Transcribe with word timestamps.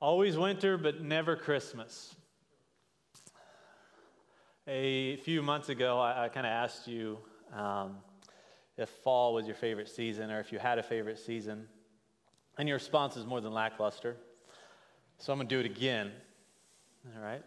Always 0.00 0.36
winter, 0.36 0.78
but 0.78 1.02
never 1.02 1.34
Christmas. 1.34 2.14
A 4.68 5.16
few 5.16 5.42
months 5.42 5.70
ago, 5.70 5.98
I, 5.98 6.26
I 6.26 6.28
kind 6.28 6.46
of 6.46 6.52
asked 6.52 6.86
you 6.86 7.18
um, 7.52 7.96
if 8.76 8.88
fall 8.88 9.34
was 9.34 9.46
your 9.46 9.56
favorite 9.56 9.88
season 9.88 10.30
or 10.30 10.38
if 10.38 10.52
you 10.52 10.58
had 10.58 10.78
a 10.78 10.82
favorite 10.82 11.18
season. 11.18 11.66
And 12.58 12.68
your 12.68 12.76
response 12.76 13.16
is 13.16 13.26
more 13.26 13.40
than 13.40 13.52
lackluster. 13.52 14.16
So 15.18 15.32
I'm 15.32 15.38
going 15.38 15.48
to 15.48 15.54
do 15.54 15.60
it 15.60 15.66
again. 15.66 16.12
All 17.16 17.22
right? 17.22 17.42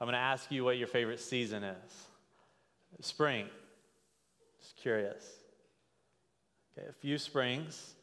I'm 0.00 0.06
going 0.06 0.12
to 0.12 0.18
ask 0.18 0.52
you 0.52 0.62
what 0.62 0.78
your 0.78 0.86
favorite 0.86 1.20
season 1.20 1.64
is. 1.64 2.06
Spring. 3.00 3.46
Just 4.60 4.76
curious. 4.76 5.24
Okay, 6.76 6.86
a 6.88 6.92
few 6.92 7.18
springs. 7.18 7.94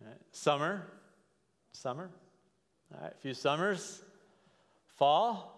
Right. 0.00 0.14
Summer. 0.30 0.82
Summer. 1.72 2.10
All 2.94 3.02
right, 3.02 3.12
a 3.12 3.20
few 3.20 3.34
summers. 3.34 4.02
Fall. 4.96 5.54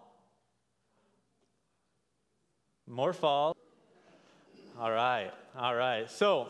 More 2.87 3.12
fall. 3.12 3.57
All 4.79 4.91
right, 4.91 5.30
all 5.57 5.74
right. 5.74 6.11
So, 6.11 6.48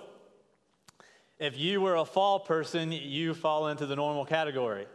if 1.38 1.59
you 1.59 1.80
were 1.80 1.97
a 1.97 2.05
fall 2.05 2.41
person, 2.41 2.93
you 2.93 3.35
fall 3.35 3.69
into 3.69 3.85
the 3.85 3.97
normal 3.97 4.24
category. 4.24 4.87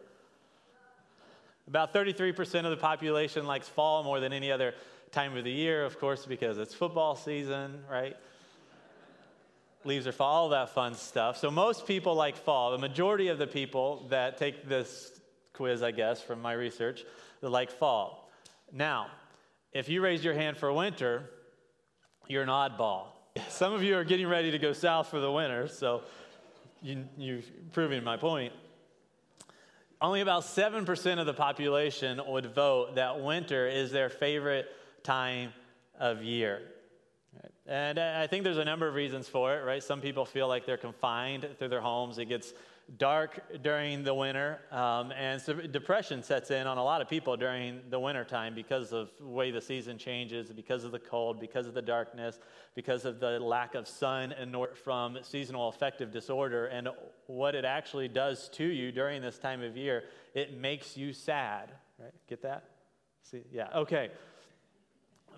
About 1.68 1.94
33% 1.94 2.66
of 2.66 2.72
the 2.72 2.78
population 2.78 3.46
likes 3.46 3.68
fall 3.68 4.04
more 4.04 4.20
than 4.20 4.34
any 4.34 4.52
other 4.52 4.74
time 5.12 5.36
of 5.38 5.44
the 5.44 5.52
year, 5.52 5.86
of 5.86 6.00
course, 6.00 6.26
because 6.26 6.58
it's 6.58 6.74
football 6.74 7.16
season, 7.16 7.84
right? 7.92 8.16
Leaves 9.84 10.08
are 10.08 10.12
fall, 10.12 10.44
all 10.44 10.50
that 10.50 10.70
fun 10.70 10.96
stuff. 10.96 11.38
So, 11.38 11.52
most 11.52 11.86
people 11.86 12.16
like 12.16 12.38
fall. 12.38 12.72
The 12.72 12.80
majority 12.80 13.28
of 13.28 13.38
the 13.38 13.48
people 13.48 14.08
that 14.10 14.38
take 14.38 14.68
this 14.68 15.12
quiz, 15.56 15.82
I 15.82 15.92
guess, 15.92 16.22
from 16.22 16.42
my 16.42 16.54
research, 16.54 17.04
that 17.42 17.50
like 17.50 17.72
fall. 17.72 18.30
Now, 18.72 19.08
if 19.72 19.90
you 19.90 20.02
raise 20.02 20.24
your 20.24 20.34
hand 20.34 20.58
for 20.58 20.72
winter, 20.72 21.30
you're 22.28 22.44
an 22.44 22.50
oddball. 22.50 23.08
Some 23.50 23.74
of 23.74 23.84
you 23.84 23.98
are 23.98 24.04
getting 24.04 24.28
ready 24.28 24.52
to 24.52 24.60
go 24.60 24.74
south 24.74 25.08
for 25.08 25.20
the 25.20 25.32
winter, 25.32 25.68
so 25.68 26.04
you, 26.82 27.06
you're 27.18 27.42
proving 27.74 28.04
my 28.04 28.18
point. 28.18 28.54
Only 30.02 30.22
about 30.22 30.44
7% 30.44 31.20
of 31.20 31.26
the 31.26 31.34
population 31.34 32.22
would 32.28 32.48
vote 32.54 32.96
that 32.96 33.22
winter 33.22 33.68
is 33.68 33.92
their 33.92 34.10
favorite 34.10 34.68
time 35.04 35.54
of 36.00 36.22
year. 36.22 36.62
And 37.68 37.98
I 37.98 38.28
think 38.28 38.44
there's 38.44 38.58
a 38.58 38.66
number 38.66 38.88
of 38.88 38.94
reasons 38.94 39.28
for 39.28 39.56
it, 39.56 39.64
right? 39.64 39.82
Some 39.82 40.00
people 40.00 40.26
feel 40.26 40.48
like 40.48 40.66
they're 40.66 40.78
confined 40.78 41.48
through 41.58 41.70
their 41.70 41.82
homes. 41.82 42.20
It 42.20 42.26
gets 42.26 42.54
dark 42.98 43.42
during 43.64 44.04
the 44.04 44.14
winter, 44.14 44.60
um, 44.72 45.12
and 45.12 45.42
so 45.42 45.54
depression 45.54 46.22
sets 46.22 46.52
in 46.52 46.68
on 46.68 46.78
a 46.78 46.84
lot 46.84 47.02
of 47.02 47.10
people 47.10 47.36
during 47.36 47.82
the 47.90 48.00
winter 48.00 48.24
time 48.24 48.54
because 48.54 48.94
of 48.94 49.10
the 49.20 49.26
way 49.26 49.50
the 49.50 49.60
season 49.60 49.98
changes, 49.98 50.52
because 50.52 50.84
of 50.84 50.92
the 50.92 51.00
cold, 51.00 51.40
because 51.40 51.66
of 51.66 51.74
the 51.74 51.82
darkness, 51.82 52.40
because 52.76 53.04
of 53.04 53.20
the 53.20 53.40
lack 53.40 53.74
of 53.74 53.88
sun 53.88 54.32
and 54.32 54.56
from 54.76 55.18
seasonal 55.24 55.70
affective 55.70 56.12
disorder. 56.12 56.68
And 56.68 56.90
what 57.26 57.56
it 57.56 57.66
actually 57.66 58.08
does 58.08 58.50
to 58.50 58.64
you 58.64 58.92
during 58.92 59.22
this 59.22 59.40
time 59.40 59.64
of 59.64 59.76
year, 59.76 60.04
it 60.36 60.60
makes 60.60 60.96
you 60.96 61.12
sad. 61.12 61.72
Right? 61.98 62.14
Get 62.30 62.44
that? 62.44 62.70
See? 63.24 63.42
Yeah. 63.52 63.68
Okay. 63.76 64.12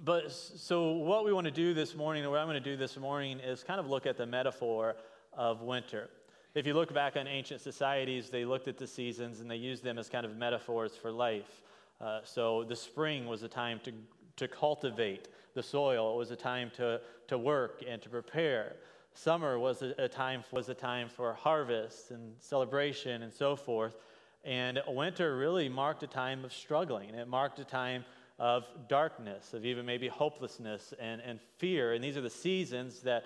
But 0.04 0.32
so 0.32 0.92
what 0.92 1.24
we 1.26 1.32
want 1.32 1.46
to 1.46 1.52
do 1.52 1.74
this 1.74 1.96
morning, 1.96 2.24
and 2.24 2.32
what 2.32 2.40
I'm 2.40 2.48
going 2.48 2.62
to 2.62 2.70
do 2.70 2.76
this 2.76 2.98
morning, 2.98 3.40
is 3.40 3.64
kind 3.64 3.80
of 3.80 3.88
look 3.88 4.06
at 4.06 4.18
the 4.18 4.26
metaphor 4.26 4.98
of 5.34 5.62
winter. 5.62 6.10
If 6.58 6.66
you 6.66 6.74
look 6.74 6.92
back 6.92 7.18
on 7.18 7.28
ancient 7.28 7.62
societies, 7.62 8.32
they 8.32 8.44
looked 8.44 8.68
at 8.68 8.80
the 8.80 8.88
seasons 8.88 9.42
and 9.42 9.52
they 9.52 9.58
used 9.58 9.84
them 9.84 10.00
as 10.00 10.10
kind 10.10 10.26
of 10.26 10.36
metaphors 10.36 10.96
for 10.96 11.12
life. 11.12 11.62
Uh, 12.02 12.22
so 12.24 12.64
the 12.64 12.76
spring 12.76 13.28
was 13.28 13.44
a 13.44 13.48
time 13.48 13.80
to, 13.84 13.92
to 14.38 14.48
cultivate 14.48 15.28
the 15.54 15.62
soil, 15.62 16.16
it 16.16 16.18
was 16.18 16.32
a 16.32 16.36
time 16.36 16.72
to, 16.78 17.00
to 17.28 17.38
work 17.38 17.84
and 17.88 18.02
to 18.02 18.10
prepare. 18.10 18.78
Summer 19.14 19.60
was 19.60 19.84
a, 19.84 19.94
a 20.00 20.08
time, 20.08 20.44
was 20.52 20.68
a 20.68 20.74
time 20.74 21.10
for 21.10 21.32
harvest 21.36 22.10
and 22.10 22.34
celebration 22.40 23.22
and 23.22 23.32
so 23.32 23.56
forth. 23.56 23.96
And 24.44 24.82
winter 24.88 25.38
really 25.38 25.70
marked 25.70 26.02
a 26.02 26.08
time 26.08 26.44
of 26.44 26.52
struggling. 26.52 27.14
It 27.14 27.28
marked 27.28 27.60
a 27.60 27.66
time 27.66 28.04
of 28.40 28.66
darkness, 28.90 29.54
of 29.54 29.64
even 29.64 29.86
maybe 29.86 30.08
hopelessness 30.08 30.92
and, 31.00 31.22
and 31.22 31.40
fear. 31.60 31.94
And 31.94 32.04
these 32.04 32.18
are 32.18 32.22
the 32.22 32.32
seasons 32.32 33.02
that 33.02 33.26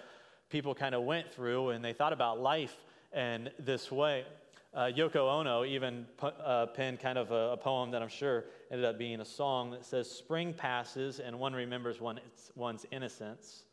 people 0.50 0.76
kind 0.76 0.94
of 0.94 1.04
went 1.04 1.32
through 1.32 1.70
and 1.70 1.84
they 1.84 1.94
thought 1.94 2.12
about 2.12 2.42
life 2.42 2.76
and 3.14 3.52
this 3.60 3.92
way. 3.92 4.26
Uh, 4.74 4.86
Yoko 4.86 5.30
Ono 5.30 5.66
even 5.66 6.06
uh, 6.22 6.66
penned 6.68 7.00
kind 7.02 7.18
of 7.18 7.32
a, 7.32 7.52
a, 7.52 7.58
poem 7.58 7.92
that 7.92 8.02
I'm 8.02 8.08
sure 8.08 8.46
ended 8.72 8.86
up 8.86 8.98
being 8.98 9.20
a 9.20 9.26
song 9.26 9.72
that 9.72 9.84
says, 9.84 10.10
Spring 10.10 10.54
passes 10.54 11.20
and 11.20 11.38
one 11.38 11.52
remembers 11.54 12.00
one, 12.00 12.22
one's 12.56 12.86
innocence. 12.90 13.64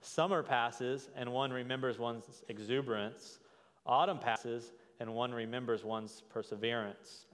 Summer 0.00 0.42
passes 0.42 1.10
and 1.14 1.30
one 1.32 1.52
remembers 1.52 1.98
one's 1.98 2.42
exuberance. 2.48 3.40
Autumn 3.84 4.18
passes 4.18 4.72
and 5.00 5.12
one 5.12 5.32
remembers 5.32 5.84
one's 5.84 6.22
perseverance. 6.30 7.26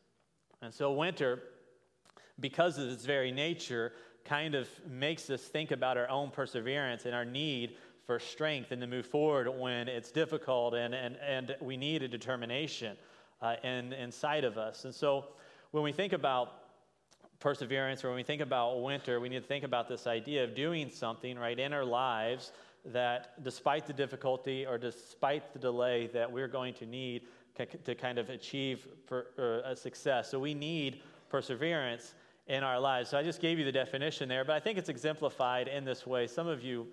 And 0.60 0.74
so, 0.74 0.92
winter, 0.92 1.42
because 2.40 2.78
of 2.78 2.88
its 2.88 3.04
very 3.04 3.30
nature, 3.30 3.92
kind 4.24 4.54
of 4.54 4.68
makes 4.88 5.28
us 5.30 5.42
think 5.42 5.70
about 5.70 5.96
our 5.96 6.08
own 6.08 6.30
perseverance 6.30 7.04
and 7.04 7.14
our 7.14 7.24
need 7.24 7.76
for 8.06 8.18
strength 8.18 8.70
and 8.70 8.80
to 8.80 8.86
move 8.86 9.06
forward 9.06 9.48
when 9.48 9.88
it's 9.88 10.10
difficult 10.10 10.74
and, 10.74 10.94
and, 10.94 11.16
and 11.16 11.56
we 11.60 11.76
need 11.76 12.02
a 12.02 12.08
determination 12.08 12.96
uh, 13.40 13.56
in, 13.62 13.92
inside 13.92 14.44
of 14.44 14.58
us. 14.58 14.84
And 14.84 14.94
so 14.94 15.26
when 15.70 15.82
we 15.82 15.92
think 15.92 16.12
about 16.12 16.52
perseverance 17.40 18.04
or 18.04 18.08
when 18.08 18.16
we 18.16 18.22
think 18.22 18.42
about 18.42 18.82
winter, 18.82 19.20
we 19.20 19.28
need 19.28 19.40
to 19.40 19.46
think 19.46 19.64
about 19.64 19.88
this 19.88 20.06
idea 20.06 20.44
of 20.44 20.54
doing 20.54 20.90
something 20.90 21.38
right 21.38 21.58
in 21.58 21.72
our 21.72 21.84
lives 21.84 22.52
that 22.86 23.42
despite 23.42 23.86
the 23.86 23.92
difficulty 23.92 24.66
or 24.66 24.76
despite 24.76 25.52
the 25.52 25.58
delay 25.58 26.06
that 26.08 26.30
we're 26.30 26.48
going 26.48 26.74
to 26.74 26.86
need 26.86 27.22
to 27.84 27.94
kind 27.94 28.18
of 28.18 28.30
achieve 28.30 28.88
for, 29.06 29.26
a 29.64 29.76
success. 29.76 30.30
So 30.30 30.40
we 30.40 30.54
need 30.54 31.02
perseverance 31.28 32.14
in 32.48 32.62
our 32.62 32.80
lives. 32.80 33.10
So 33.10 33.18
I 33.18 33.22
just 33.22 33.40
gave 33.40 33.58
you 33.58 33.64
the 33.64 33.72
definition 33.72 34.28
there, 34.28 34.44
but 34.44 34.54
I 34.54 34.60
think 34.60 34.76
it's 34.76 34.88
exemplified 34.88 35.68
in 35.68 35.84
this 35.84 36.06
way. 36.06 36.26
Some 36.26 36.46
of 36.46 36.62
you 36.62 36.86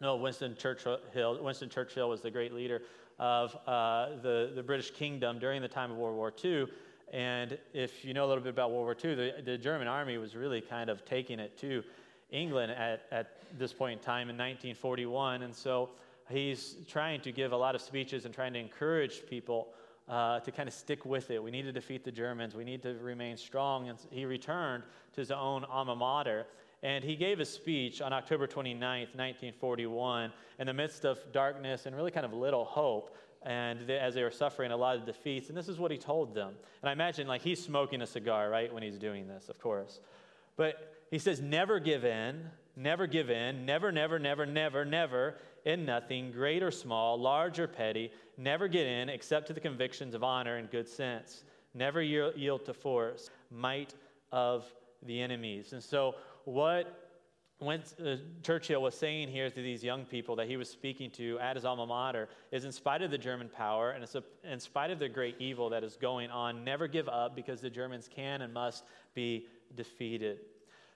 no, 0.00 0.16
Winston 0.16 0.56
Churchill, 0.56 0.98
Winston 1.40 1.68
Churchill 1.68 2.08
was 2.08 2.20
the 2.20 2.30
great 2.30 2.52
leader 2.52 2.82
of 3.18 3.56
uh, 3.66 4.16
the, 4.22 4.52
the 4.54 4.62
British 4.62 4.90
kingdom 4.90 5.38
during 5.38 5.62
the 5.62 5.68
time 5.68 5.90
of 5.90 5.96
World 5.96 6.16
War 6.16 6.32
II. 6.44 6.66
And 7.12 7.56
if 7.72 8.04
you 8.04 8.12
know 8.12 8.26
a 8.26 8.28
little 8.28 8.42
bit 8.42 8.50
about 8.50 8.72
World 8.72 8.84
War 8.84 8.96
II, 9.02 9.14
the, 9.14 9.34
the 9.44 9.58
German 9.58 9.86
army 9.86 10.18
was 10.18 10.34
really 10.34 10.60
kind 10.60 10.90
of 10.90 11.04
taking 11.04 11.38
it 11.38 11.56
to 11.58 11.84
England 12.30 12.72
at, 12.72 13.02
at 13.12 13.36
this 13.56 13.72
point 13.72 14.00
in 14.00 14.04
time 14.04 14.28
in 14.30 14.36
1941. 14.36 15.42
And 15.42 15.54
so 15.54 15.90
he's 16.28 16.76
trying 16.88 17.20
to 17.20 17.30
give 17.30 17.52
a 17.52 17.56
lot 17.56 17.74
of 17.74 17.80
speeches 17.80 18.24
and 18.24 18.34
trying 18.34 18.52
to 18.54 18.58
encourage 18.58 19.24
people 19.26 19.68
uh, 20.08 20.40
to 20.40 20.50
kind 20.50 20.68
of 20.68 20.74
stick 20.74 21.04
with 21.04 21.30
it. 21.30 21.42
We 21.42 21.50
need 21.50 21.62
to 21.62 21.72
defeat 21.72 22.04
the 22.04 22.12
Germans. 22.12 22.54
We 22.54 22.64
need 22.64 22.82
to 22.82 22.94
remain 22.94 23.36
strong. 23.36 23.88
And 23.88 23.98
he 24.10 24.24
returned 24.24 24.82
to 25.12 25.20
his 25.20 25.30
own 25.30 25.64
alma 25.64 25.94
mater 25.94 26.46
and 26.84 27.02
he 27.02 27.16
gave 27.16 27.40
a 27.40 27.46
speech 27.46 28.02
on 28.02 28.12
October 28.12 28.46
29th, 28.46 29.16
1941, 29.16 30.30
in 30.58 30.66
the 30.66 30.74
midst 30.74 31.06
of 31.06 31.18
darkness 31.32 31.86
and 31.86 31.96
really 31.96 32.10
kind 32.10 32.26
of 32.26 32.34
little 32.34 32.66
hope. 32.66 33.16
And 33.42 33.86
they, 33.86 33.98
as 33.98 34.14
they 34.14 34.22
were 34.22 34.30
suffering 34.30 34.70
a 34.70 34.76
lot 34.76 34.96
of 34.96 35.06
defeats, 35.06 35.48
and 35.48 35.56
this 35.56 35.68
is 35.68 35.78
what 35.78 35.90
he 35.90 35.96
told 35.96 36.34
them. 36.34 36.54
And 36.82 36.90
I 36.90 36.92
imagine, 36.92 37.26
like, 37.26 37.40
he's 37.40 37.62
smoking 37.62 38.02
a 38.02 38.06
cigar, 38.06 38.50
right, 38.50 38.72
when 38.72 38.82
he's 38.82 38.98
doing 38.98 39.26
this, 39.26 39.48
of 39.48 39.58
course. 39.58 40.00
But 40.56 40.94
he 41.10 41.18
says, 41.18 41.40
Never 41.40 41.80
give 41.80 42.04
in, 42.04 42.42
never 42.76 43.06
give 43.06 43.30
in, 43.30 43.64
never, 43.64 43.90
never, 43.90 44.18
never, 44.18 44.44
never, 44.44 44.84
never, 44.84 45.36
in 45.64 45.86
nothing, 45.86 46.32
great 46.32 46.62
or 46.62 46.70
small, 46.70 47.18
large 47.18 47.58
or 47.58 47.66
petty, 47.66 48.12
never 48.36 48.68
get 48.68 48.86
in 48.86 49.08
except 49.08 49.46
to 49.46 49.54
the 49.54 49.60
convictions 49.60 50.14
of 50.14 50.22
honor 50.22 50.56
and 50.56 50.70
good 50.70 50.88
sense. 50.88 51.44
Never 51.72 52.02
yield 52.02 52.66
to 52.66 52.74
force, 52.74 53.30
might 53.50 53.94
of 54.32 54.64
the 55.02 55.20
enemies. 55.20 55.72
And 55.72 55.82
so, 55.82 56.14
what 56.44 57.04
when, 57.58 57.82
uh, 58.04 58.16
Churchill 58.42 58.82
was 58.82 58.94
saying 58.94 59.28
here 59.28 59.48
to 59.48 59.62
these 59.62 59.82
young 59.82 60.04
people 60.04 60.36
that 60.36 60.48
he 60.48 60.56
was 60.56 60.68
speaking 60.68 61.10
to 61.12 61.38
at 61.38 61.56
his 61.56 61.64
alma 61.64 61.86
mater 61.86 62.28
is 62.50 62.64
in 62.64 62.72
spite 62.72 63.00
of 63.00 63.10
the 63.10 63.18
German 63.18 63.48
power 63.48 63.92
and 63.92 64.04
in 64.44 64.60
spite 64.60 64.90
of 64.90 64.98
the 64.98 65.08
great 65.08 65.36
evil 65.38 65.70
that 65.70 65.84
is 65.84 65.96
going 65.96 66.30
on, 66.30 66.64
never 66.64 66.88
give 66.88 67.08
up 67.08 67.34
because 67.34 67.60
the 67.60 67.70
Germans 67.70 68.08
can 68.14 68.42
and 68.42 68.52
must 68.52 68.84
be 69.14 69.46
defeated. 69.76 70.40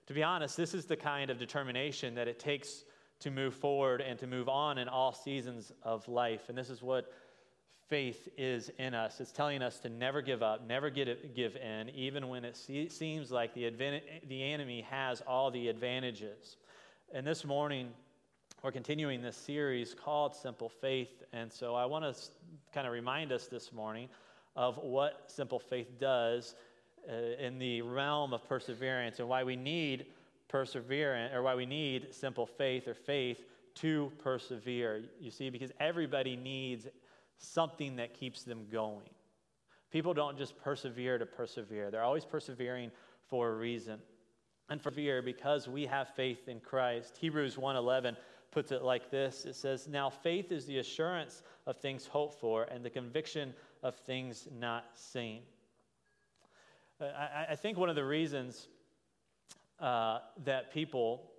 To 0.09 0.15
be 0.15 0.23
honest, 0.23 0.57
this 0.57 0.75
is 0.75 0.85
the 0.85 0.97
kind 0.97 1.31
of 1.31 1.39
determination 1.39 2.15
that 2.17 2.29
it 2.29 2.39
takes 2.39 2.85
to 3.21 3.31
move 3.31 3.55
forward 3.55 4.01
and 4.01 4.19
to 4.19 4.27
move 4.27 4.49
on 4.49 4.79
in 4.79 4.89
all 4.89 5.13
seasons 5.13 5.73
of 5.83 6.07
life. 6.09 6.49
And 6.49 6.59
this 6.59 6.71
is 6.71 6.83
what 6.83 7.13
faith 7.89 8.29
is 8.37 8.71
in 8.79 8.95
us. 8.95 9.21
It's 9.21 9.33
telling 9.33 9.63
us 9.63 9.79
to 9.81 9.89
never 9.89 10.21
give 10.21 10.43
up, 10.43 10.67
never 10.67 10.89
it, 10.89 11.35
give 11.35 11.57
in, 11.57 11.89
even 11.91 12.29
when 12.29 12.45
it 12.45 12.57
se- 12.57 12.89
seems 12.89 13.31
like 13.31 13.55
the, 13.55 13.71
advan- 13.71 14.03
the 14.29 14.43
enemy 14.43 14.83
has 14.83 15.23
all 15.23 15.51
the 15.51 15.69
advantages. 15.69 16.57
And 17.15 17.27
this 17.27 17.45
morning, 17.45 17.89
we're 18.63 18.73
continuing 18.73 19.23
this 19.23 19.37
series 19.37 19.95
called 19.95 20.35
Simple 20.35 20.69
Faith. 20.69 21.23
And 21.33 21.51
so 21.51 21.75
I 21.75 21.87
want 21.87 22.05
to 22.05 22.21
kind 22.75 22.87
of 22.87 22.93
remind 22.93 23.33
us 23.33 23.47
this 23.47 23.73
morning 23.73 24.09
of 24.55 24.77
what 24.79 25.25
simple 25.29 25.59
faith 25.59 25.99
does 25.99 26.57
uh, 27.09 27.13
in 27.41 27.59
the 27.59 27.81
realm 27.83 28.35
of 28.35 28.47
perseverance 28.47 29.19
and 29.19 29.29
why 29.29 29.45
we 29.45 29.57
need 29.57 30.07
perseverance 30.49 31.33
or 31.35 31.43
why 31.43 31.55
we 31.55 31.65
need 31.65 32.15
simple 32.15 32.45
faith 32.45 32.87
or 32.87 32.95
faith 32.95 33.45
to 33.77 34.13
persevere. 34.19 35.05
You 35.21 35.31
see, 35.31 35.49
because 35.49 35.71
everybody 35.79 36.37
needs 36.37 36.87
something 37.39 37.97
that 37.97 38.15
keeps 38.15 38.43
them 38.43 38.67
going. 38.71 39.09
People 39.91 40.13
don't 40.13 40.37
just 40.37 40.59
persevere 40.59 41.19
to 41.19 41.27
persevere, 41.27 41.91
they're 41.91 42.03
always 42.03 42.25
persevering 42.25 42.91
for 43.29 43.51
a 43.51 43.55
reason. 43.55 43.99
And 44.71 44.83
persevere 44.83 45.23
because 45.23 45.67
we 45.67 45.87
have 45.87 46.11
faith 46.11 46.47
in 46.47 46.61
Christ. 46.61 47.17
Hebrews 47.17 47.57
1:11 47.57 48.17
puts 48.51 48.71
it 48.71 48.83
like 48.83 49.11
this. 49.11 49.47
It 49.47 49.55
says, 49.55 49.89
"Now 49.89 50.11
faith 50.11 50.53
is 50.53 50.67
the 50.67 50.79
assurance 50.79 51.43
of 51.67 51.79
things 51.79 52.07
hoped 52.07 52.39
for 52.39 52.65
and 52.65 52.85
the 52.85 52.91
conviction 52.91 53.55
of 53.83 53.97
things 53.97 54.47
not 54.53 54.99
seen." 54.99 55.43
Uh, 57.01 57.05
I, 57.05 57.47
I 57.51 57.57
think 57.57 57.79
one 57.79 57.89
of 57.89 57.97
the 57.97 58.05
reasons 58.05 58.69
uh, 59.81 60.19
that 60.45 60.71
people 60.71 61.31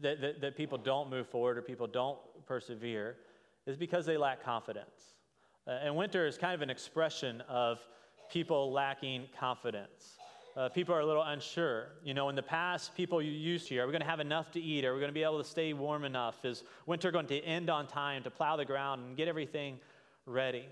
that, 0.00 0.20
that, 0.20 0.40
that 0.40 0.56
people 0.56 0.78
don't 0.78 1.10
move 1.10 1.28
forward 1.28 1.58
or 1.58 1.62
people 1.62 1.86
don't 1.86 2.18
persevere 2.46 3.16
is 3.66 3.76
because 3.76 4.06
they 4.06 4.16
lack 4.16 4.42
confidence. 4.42 5.14
Uh, 5.66 5.72
and 5.82 5.96
winter 5.96 6.26
is 6.26 6.38
kind 6.38 6.54
of 6.54 6.62
an 6.62 6.70
expression 6.70 7.42
of 7.48 7.78
people 8.30 8.72
lacking 8.72 9.26
confidence. 9.38 10.16
Uh, 10.56 10.68
people 10.70 10.94
are 10.94 11.00
a 11.00 11.06
little 11.06 11.22
unsure. 11.22 11.88
You 12.02 12.14
know, 12.14 12.28
in 12.28 12.36
the 12.36 12.42
past, 12.42 12.94
people 12.94 13.20
used 13.20 13.68
to, 13.68 13.78
are 13.78 13.86
we 13.86 13.92
going 13.92 14.00
to 14.00 14.08
have 14.08 14.20
enough 14.20 14.50
to 14.52 14.60
eat? 14.60 14.84
Are 14.84 14.94
we 14.94 15.00
going 15.00 15.10
to 15.10 15.14
be 15.14 15.22
able 15.22 15.38
to 15.38 15.48
stay 15.48 15.72
warm 15.72 16.04
enough? 16.04 16.44
Is 16.44 16.62
winter 16.86 17.10
going 17.10 17.26
to 17.26 17.40
end 17.40 17.68
on 17.68 17.86
time 17.86 18.22
to 18.22 18.30
plow 18.30 18.56
the 18.56 18.64
ground 18.64 19.02
and 19.04 19.16
get 19.16 19.28
everything 19.28 19.78
ready? 20.24 20.66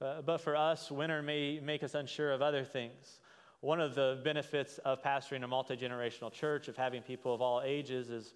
Uh, 0.00 0.22
but 0.22 0.38
for 0.38 0.56
us, 0.56 0.90
winter 0.90 1.22
may 1.22 1.60
make 1.60 1.84
us 1.84 1.94
unsure 1.94 2.32
of 2.32 2.42
other 2.42 2.64
things. 2.64 3.20
One 3.60 3.80
of 3.80 3.94
the 3.94 4.20
benefits 4.24 4.78
of 4.78 5.02
pastoring 5.02 5.44
a 5.44 5.46
multi 5.46 5.76
generational 5.76 6.32
church, 6.32 6.66
of 6.68 6.76
having 6.76 7.02
people 7.02 7.34
of 7.34 7.42
all 7.42 7.60
ages, 7.62 8.08
is 8.08 8.32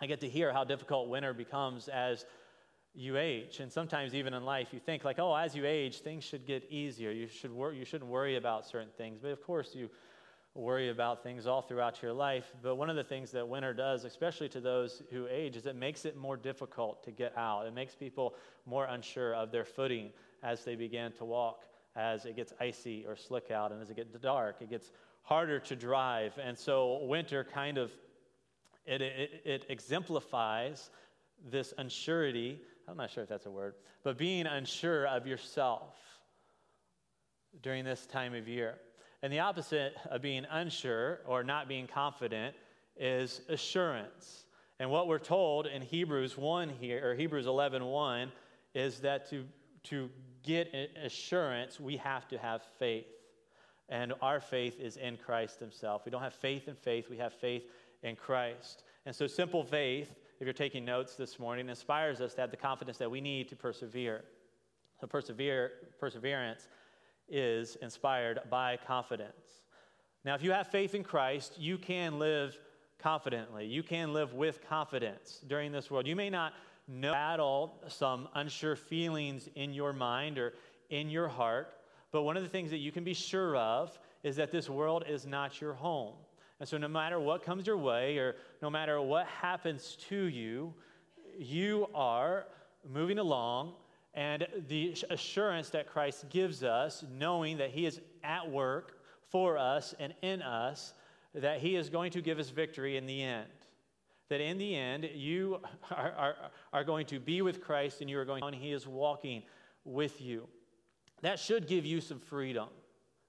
I 0.00 0.06
get 0.06 0.20
to 0.20 0.28
hear 0.28 0.52
how 0.52 0.64
difficult 0.64 1.08
winter 1.08 1.32
becomes 1.32 1.88
as 1.88 2.26
you 2.94 3.16
age. 3.16 3.60
And 3.60 3.72
sometimes, 3.72 4.14
even 4.14 4.34
in 4.34 4.44
life, 4.44 4.68
you 4.72 4.80
think, 4.80 5.04
like, 5.04 5.18
oh, 5.18 5.34
as 5.34 5.54
you 5.54 5.66
age, 5.66 6.00
things 6.00 6.24
should 6.24 6.46
get 6.46 6.70
easier. 6.70 7.10
You, 7.10 7.28
should 7.28 7.52
wor- 7.52 7.72
you 7.72 7.84
shouldn't 7.84 8.10
worry 8.10 8.36
about 8.36 8.66
certain 8.66 8.90
things. 8.96 9.18
But 9.20 9.30
of 9.30 9.42
course, 9.42 9.74
you 9.74 9.88
worry 10.54 10.88
about 10.88 11.22
things 11.22 11.46
all 11.46 11.62
throughout 11.62 12.02
your 12.02 12.12
life. 12.12 12.52
But 12.62 12.76
one 12.76 12.90
of 12.90 12.96
the 12.96 13.04
things 13.04 13.30
that 13.32 13.48
winter 13.48 13.72
does, 13.72 14.04
especially 14.04 14.48
to 14.50 14.60
those 14.60 15.02
who 15.10 15.26
age, 15.28 15.56
is 15.56 15.66
it 15.66 15.76
makes 15.76 16.04
it 16.04 16.16
more 16.16 16.36
difficult 16.36 17.04
to 17.04 17.12
get 17.12 17.36
out. 17.36 17.66
It 17.66 17.74
makes 17.74 17.94
people 17.94 18.34
more 18.66 18.86
unsure 18.86 19.34
of 19.34 19.52
their 19.52 19.64
footing 19.64 20.10
as 20.42 20.64
they 20.64 20.74
begin 20.74 21.12
to 21.12 21.24
walk 21.24 21.64
as 21.96 22.24
it 22.24 22.36
gets 22.36 22.52
icy 22.60 23.04
or 23.06 23.16
slick 23.16 23.50
out, 23.50 23.72
and 23.72 23.82
as 23.82 23.90
it 23.90 23.96
gets 23.96 24.12
dark, 24.14 24.56
it 24.60 24.70
gets 24.70 24.92
harder 25.22 25.58
to 25.58 25.76
drive. 25.76 26.38
And 26.42 26.56
so 26.56 27.04
winter 27.04 27.44
kind 27.44 27.76
of 27.76 27.90
it, 28.86 29.02
it, 29.02 29.42
it 29.44 29.66
exemplifies 29.68 30.90
this 31.50 31.74
unsurety. 31.78 32.58
I'm 32.88 32.96
not 32.96 33.10
sure 33.10 33.22
if 33.22 33.28
that's 33.28 33.46
a 33.46 33.50
word, 33.50 33.74
but 34.02 34.16
being 34.16 34.46
unsure 34.46 35.06
of 35.06 35.26
yourself 35.26 35.94
during 37.62 37.84
this 37.84 38.06
time 38.06 38.34
of 38.34 38.48
year. 38.48 38.76
And 39.22 39.32
the 39.32 39.40
opposite 39.40 39.96
of 40.10 40.22
being 40.22 40.46
unsure 40.50 41.20
or 41.26 41.42
not 41.42 41.68
being 41.68 41.86
confident 41.86 42.54
is 42.96 43.40
assurance. 43.48 44.44
And 44.78 44.90
what 44.90 45.08
we're 45.08 45.18
told 45.18 45.66
in 45.66 45.82
Hebrews 45.82 46.38
1 46.38 46.70
here, 46.80 47.10
or 47.10 47.14
Hebrews 47.14 47.46
11 47.46 47.84
1, 47.84 48.32
is 48.74 49.00
that 49.00 49.28
to, 49.30 49.44
to 49.84 50.08
get 50.44 50.72
assurance, 51.02 51.80
we 51.80 51.96
have 51.96 52.28
to 52.28 52.38
have 52.38 52.62
faith. 52.78 53.06
And 53.88 54.12
our 54.22 54.40
faith 54.40 54.78
is 54.78 54.96
in 54.96 55.16
Christ 55.16 55.58
Himself. 55.58 56.02
We 56.04 56.10
don't 56.10 56.22
have 56.22 56.34
faith 56.34 56.68
in 56.68 56.74
faith, 56.74 57.10
we 57.10 57.16
have 57.18 57.32
faith 57.32 57.64
in 58.02 58.14
Christ. 58.14 58.84
And 59.04 59.14
so, 59.14 59.26
simple 59.26 59.64
faith, 59.64 60.14
if 60.40 60.44
you're 60.44 60.52
taking 60.52 60.84
notes 60.84 61.14
this 61.14 61.38
morning, 61.38 61.68
inspires 61.68 62.20
us 62.20 62.34
to 62.34 62.40
have 62.40 62.50
the 62.50 62.56
confidence 62.56 62.98
that 62.98 63.10
we 63.10 63.20
need 63.20 63.48
to 63.48 63.56
persevere. 63.56 64.24
So, 65.00 65.06
persevere, 65.06 65.72
perseverance 65.98 66.68
is 67.28 67.76
inspired 67.76 68.40
by 68.50 68.78
confidence. 68.86 69.62
Now, 70.24 70.34
if 70.34 70.42
you 70.42 70.52
have 70.52 70.68
faith 70.68 70.94
in 70.94 71.04
Christ, 71.04 71.58
you 71.58 71.78
can 71.78 72.18
live 72.18 72.58
confidently. 72.98 73.66
You 73.66 73.82
can 73.82 74.12
live 74.12 74.34
with 74.34 74.66
confidence 74.68 75.40
during 75.46 75.72
this 75.72 75.90
world. 75.90 76.06
You 76.06 76.16
may 76.16 76.30
not 76.30 76.52
no 76.88 77.12
battle 77.12 77.74
some 77.88 78.28
unsure 78.34 78.74
feelings 78.74 79.48
in 79.54 79.72
your 79.72 79.92
mind 79.92 80.38
or 80.38 80.54
in 80.90 81.10
your 81.10 81.28
heart. 81.28 81.74
But 82.10 82.22
one 82.22 82.36
of 82.36 82.42
the 82.42 82.48
things 82.48 82.70
that 82.70 82.78
you 82.78 82.90
can 82.90 83.04
be 83.04 83.14
sure 83.14 83.56
of 83.56 83.98
is 84.22 84.36
that 84.36 84.50
this 84.50 84.70
world 84.70 85.04
is 85.06 85.26
not 85.26 85.60
your 85.60 85.74
home. 85.74 86.14
And 86.60 86.68
so, 86.68 86.76
no 86.76 86.88
matter 86.88 87.20
what 87.20 87.42
comes 87.42 87.66
your 87.66 87.76
way 87.76 88.18
or 88.18 88.36
no 88.62 88.70
matter 88.70 89.00
what 89.00 89.26
happens 89.26 89.96
to 90.08 90.24
you, 90.24 90.74
you 91.38 91.86
are 91.94 92.46
moving 92.88 93.18
along. 93.18 93.74
And 94.14 94.46
the 94.66 94.96
assurance 95.10 95.70
that 95.70 95.86
Christ 95.86 96.28
gives 96.30 96.64
us, 96.64 97.04
knowing 97.16 97.58
that 97.58 97.70
He 97.70 97.86
is 97.86 98.00
at 98.24 98.50
work 98.50 99.00
for 99.28 99.56
us 99.56 99.94
and 100.00 100.14
in 100.22 100.42
us, 100.42 100.94
that 101.34 101.60
He 101.60 101.76
is 101.76 101.88
going 101.88 102.10
to 102.12 102.20
give 102.20 102.38
us 102.38 102.50
victory 102.50 102.96
in 102.96 103.06
the 103.06 103.22
end 103.22 103.46
that 104.28 104.40
in 104.40 104.58
the 104.58 104.76
end 104.76 105.08
you 105.14 105.60
are, 105.90 106.12
are, 106.12 106.36
are 106.72 106.84
going 106.84 107.06
to 107.06 107.18
be 107.18 107.42
with 107.42 107.60
Christ 107.60 108.00
and 108.00 108.08
you 108.08 108.18
are 108.18 108.24
going 108.24 108.42
and 108.42 108.54
he 108.54 108.72
is 108.72 108.86
walking 108.86 109.42
with 109.84 110.20
you. 110.20 110.46
That 111.22 111.38
should 111.38 111.66
give 111.66 111.84
you 111.84 112.00
some 112.00 112.20
freedom. 112.20 112.68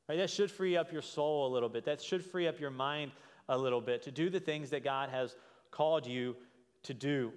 Right? 0.10 0.18
That 0.18 0.30
should 0.30 0.52
free 0.52 0.76
up 0.76 0.92
your 0.92 1.02
soul 1.04 1.48
a 1.48 1.52
little 1.54 1.70
bit. 1.70 1.86
That 1.86 2.02
should 2.02 2.26
free 2.26 2.48
up 2.48 2.60
your 2.60 2.72
mind 2.72 3.12
a 3.48 3.58
little 3.58 3.82
bit 3.82 4.02
to 4.04 4.12
do 4.12 4.30
the 4.30 4.40
things 4.40 4.72
that 4.72 4.84
God 4.84 5.10
has 5.10 5.36
called 5.72 6.06
you 6.06 6.36
to 6.84 6.94
do. 6.94 7.32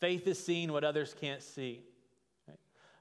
Faith 0.00 0.26
is 0.26 0.44
seeing 0.44 0.72
what 0.72 0.84
others 0.84 1.14
can't 1.18 1.42
see. 1.42 1.80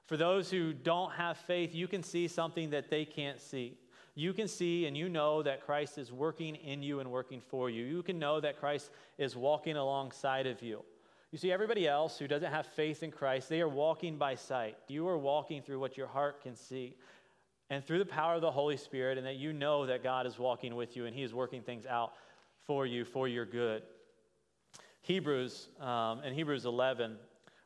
For 0.05 0.15
those 0.15 0.51
who 0.51 0.73
don't 0.73 1.11
have 1.13 1.37
faith, 1.37 1.73
you 1.73 1.87
can 1.87 2.03
see 2.03 2.27
something 2.27 2.69
that 2.69 2.89
they 2.89 3.03
can't 3.05 3.41
see 3.41 3.77
you 4.15 4.33
can 4.33 4.47
see 4.47 4.85
and 4.85 4.95
you 4.95 5.09
know 5.09 5.41
that 5.41 5.65
Christ 5.65 5.97
is 5.97 6.11
working 6.11 6.55
in 6.55 6.83
you 6.83 6.99
and 6.99 7.09
working 7.09 7.41
for 7.41 7.69
you. 7.69 7.83
You 7.83 8.03
can 8.03 8.19
know 8.19 8.39
that 8.39 8.59
Christ 8.59 8.91
is 9.17 9.35
walking 9.35 9.75
alongside 9.75 10.45
of 10.45 10.61
you. 10.61 10.83
You 11.31 11.39
see, 11.39 11.51
everybody 11.51 11.87
else 11.87 12.19
who 12.19 12.27
doesn't 12.27 12.51
have 12.51 12.67
faith 12.67 13.01
in 13.01 13.09
Christ, 13.09 13.49
they 13.49 13.59
are 13.59 13.67
walking 13.67 14.17
by 14.17 14.35
sight. 14.35 14.77
You 14.87 15.07
are 15.07 15.17
walking 15.17 15.63
through 15.63 15.79
what 15.79 15.97
your 15.97 16.05
heart 16.05 16.43
can 16.43 16.55
see. 16.55 16.95
And 17.73 17.83
through 17.83 17.97
the 17.97 18.05
power 18.05 18.35
of 18.35 18.41
the 18.41 18.51
Holy 18.51 18.77
Spirit, 18.77 19.17
and 19.17 19.25
that 19.25 19.37
you 19.37 19.51
know 19.51 19.87
that 19.87 20.03
God 20.03 20.27
is 20.27 20.37
walking 20.37 20.75
with 20.75 20.95
you 20.95 21.07
and 21.07 21.15
He 21.15 21.23
is 21.23 21.33
working 21.33 21.63
things 21.63 21.87
out 21.87 22.13
for 22.67 22.85
you 22.85 23.03
for 23.03 23.27
your 23.27 23.47
good. 23.47 23.81
Hebrews, 25.01 25.69
um, 25.81 26.23
in 26.23 26.35
Hebrews 26.35 26.65
11, 26.65 27.15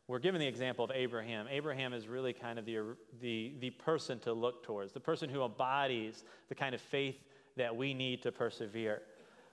we're 0.07 0.19
given 0.19 0.39
the 0.39 0.47
example 0.47 0.85
of 0.85 0.91
Abraham. 0.91 1.47
Abraham 1.51 1.91
is 1.91 2.07
really 2.07 2.31
kind 2.31 2.57
of 2.57 2.63
the, 2.63 2.95
the, 3.19 3.55
the 3.59 3.69
person 3.71 4.17
to 4.19 4.31
look 4.31 4.63
towards, 4.63 4.93
the 4.93 5.01
person 5.01 5.29
who 5.29 5.43
embodies 5.43 6.23
the 6.47 6.55
kind 6.55 6.73
of 6.73 6.79
faith 6.79 7.17
that 7.57 7.75
we 7.75 7.93
need 7.93 8.23
to 8.23 8.31
persevere. 8.31 9.01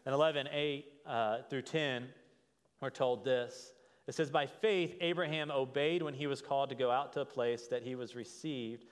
In 0.06 0.12
11, 0.12 0.48
8 0.52 0.86
uh, 1.04 1.38
through 1.50 1.62
10, 1.62 2.06
we're 2.80 2.90
told 2.90 3.24
this. 3.24 3.72
It 4.06 4.14
says, 4.14 4.30
By 4.30 4.46
faith, 4.46 4.94
Abraham 5.00 5.50
obeyed 5.50 6.04
when 6.04 6.14
he 6.14 6.28
was 6.28 6.40
called 6.40 6.68
to 6.68 6.76
go 6.76 6.92
out 6.92 7.12
to 7.14 7.22
a 7.22 7.26
place 7.26 7.66
that 7.66 7.82
he 7.82 7.96
was 7.96 8.14
received, 8.14 8.84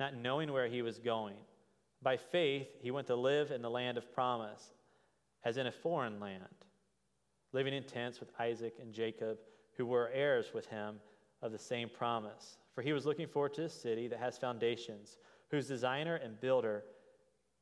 not 0.00 0.16
knowing 0.16 0.52
where 0.52 0.66
he 0.66 0.82
was 0.82 0.98
going. 0.98 1.36
By 2.02 2.16
faith, 2.16 2.68
he 2.80 2.90
went 2.90 3.06
to 3.08 3.14
live 3.14 3.50
in 3.50 3.62
the 3.62 3.70
land 3.70 3.98
of 3.98 4.12
promise, 4.12 4.72
as 5.44 5.58
in 5.58 5.66
a 5.66 5.72
foreign 5.72 6.18
land, 6.18 6.42
living 7.52 7.74
in 7.74 7.84
tents 7.84 8.18
with 8.18 8.32
Isaac 8.40 8.74
and 8.80 8.92
Jacob 8.92 9.38
who 9.76 9.86
were 9.86 10.10
heirs 10.12 10.52
with 10.52 10.66
him 10.66 10.96
of 11.42 11.52
the 11.52 11.58
same 11.58 11.88
promise. 11.88 12.58
For 12.74 12.82
he 12.82 12.92
was 12.92 13.06
looking 13.06 13.26
forward 13.26 13.54
to 13.54 13.64
a 13.64 13.68
city 13.68 14.08
that 14.08 14.18
has 14.18 14.36
foundations, 14.36 15.16
whose 15.50 15.68
designer 15.68 16.16
and 16.16 16.40
builder 16.40 16.84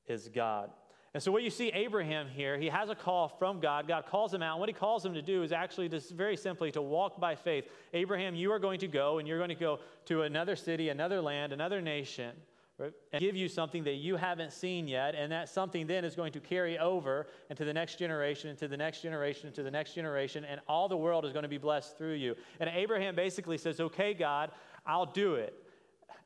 is 0.07 0.28
God. 0.28 0.71
And 1.14 1.22
so, 1.22 1.32
what 1.32 1.42
you 1.42 1.50
see 1.50 1.68
Abraham 1.68 2.28
here, 2.28 2.58
he 2.58 2.66
has 2.66 2.90
a 2.90 2.94
call 2.94 3.28
from 3.28 3.60
God. 3.60 3.88
God 3.88 4.04
calls 4.06 4.32
him 4.32 4.42
out. 4.42 4.58
What 4.58 4.68
he 4.68 4.74
calls 4.74 5.04
him 5.04 5.14
to 5.14 5.22
do 5.22 5.42
is 5.42 5.52
actually 5.52 5.88
just 5.88 6.10
very 6.10 6.36
simply 6.36 6.70
to 6.72 6.82
walk 6.82 7.18
by 7.18 7.34
faith. 7.34 7.64
Abraham, 7.94 8.34
you 8.34 8.52
are 8.52 8.58
going 8.58 8.80
to 8.80 8.88
go 8.88 9.18
and 9.18 9.26
you're 9.26 9.38
going 9.38 9.48
to 9.48 9.54
go 9.54 9.80
to 10.06 10.22
another 10.22 10.54
city, 10.54 10.90
another 10.90 11.20
land, 11.20 11.52
another 11.52 11.80
nation 11.80 12.32
right? 12.78 12.92
and 13.12 13.20
give 13.20 13.36
you 13.36 13.48
something 13.48 13.84
that 13.84 13.94
you 13.94 14.16
haven't 14.16 14.52
seen 14.52 14.88
yet. 14.88 15.14
And 15.14 15.30
that 15.32 15.48
something 15.48 15.86
then 15.86 16.04
is 16.04 16.14
going 16.14 16.32
to 16.32 16.40
carry 16.40 16.78
over 16.78 17.26
into 17.50 17.64
the 17.64 17.72
next 17.72 17.98
generation, 17.98 18.50
into 18.50 18.68
the 18.68 18.76
next 18.76 19.02
generation, 19.02 19.48
into 19.48 19.62
the 19.62 19.70
next 19.70 19.94
generation, 19.94 20.44
and 20.44 20.60
all 20.68 20.88
the 20.88 20.96
world 20.96 21.24
is 21.24 21.32
going 21.32 21.42
to 21.42 21.48
be 21.48 21.58
blessed 21.58 21.98
through 21.98 22.14
you. 22.14 22.36
And 22.60 22.70
Abraham 22.72 23.14
basically 23.14 23.58
says, 23.58 23.80
Okay, 23.80 24.14
God, 24.14 24.50
I'll 24.86 25.06
do 25.06 25.34
it. 25.34 25.64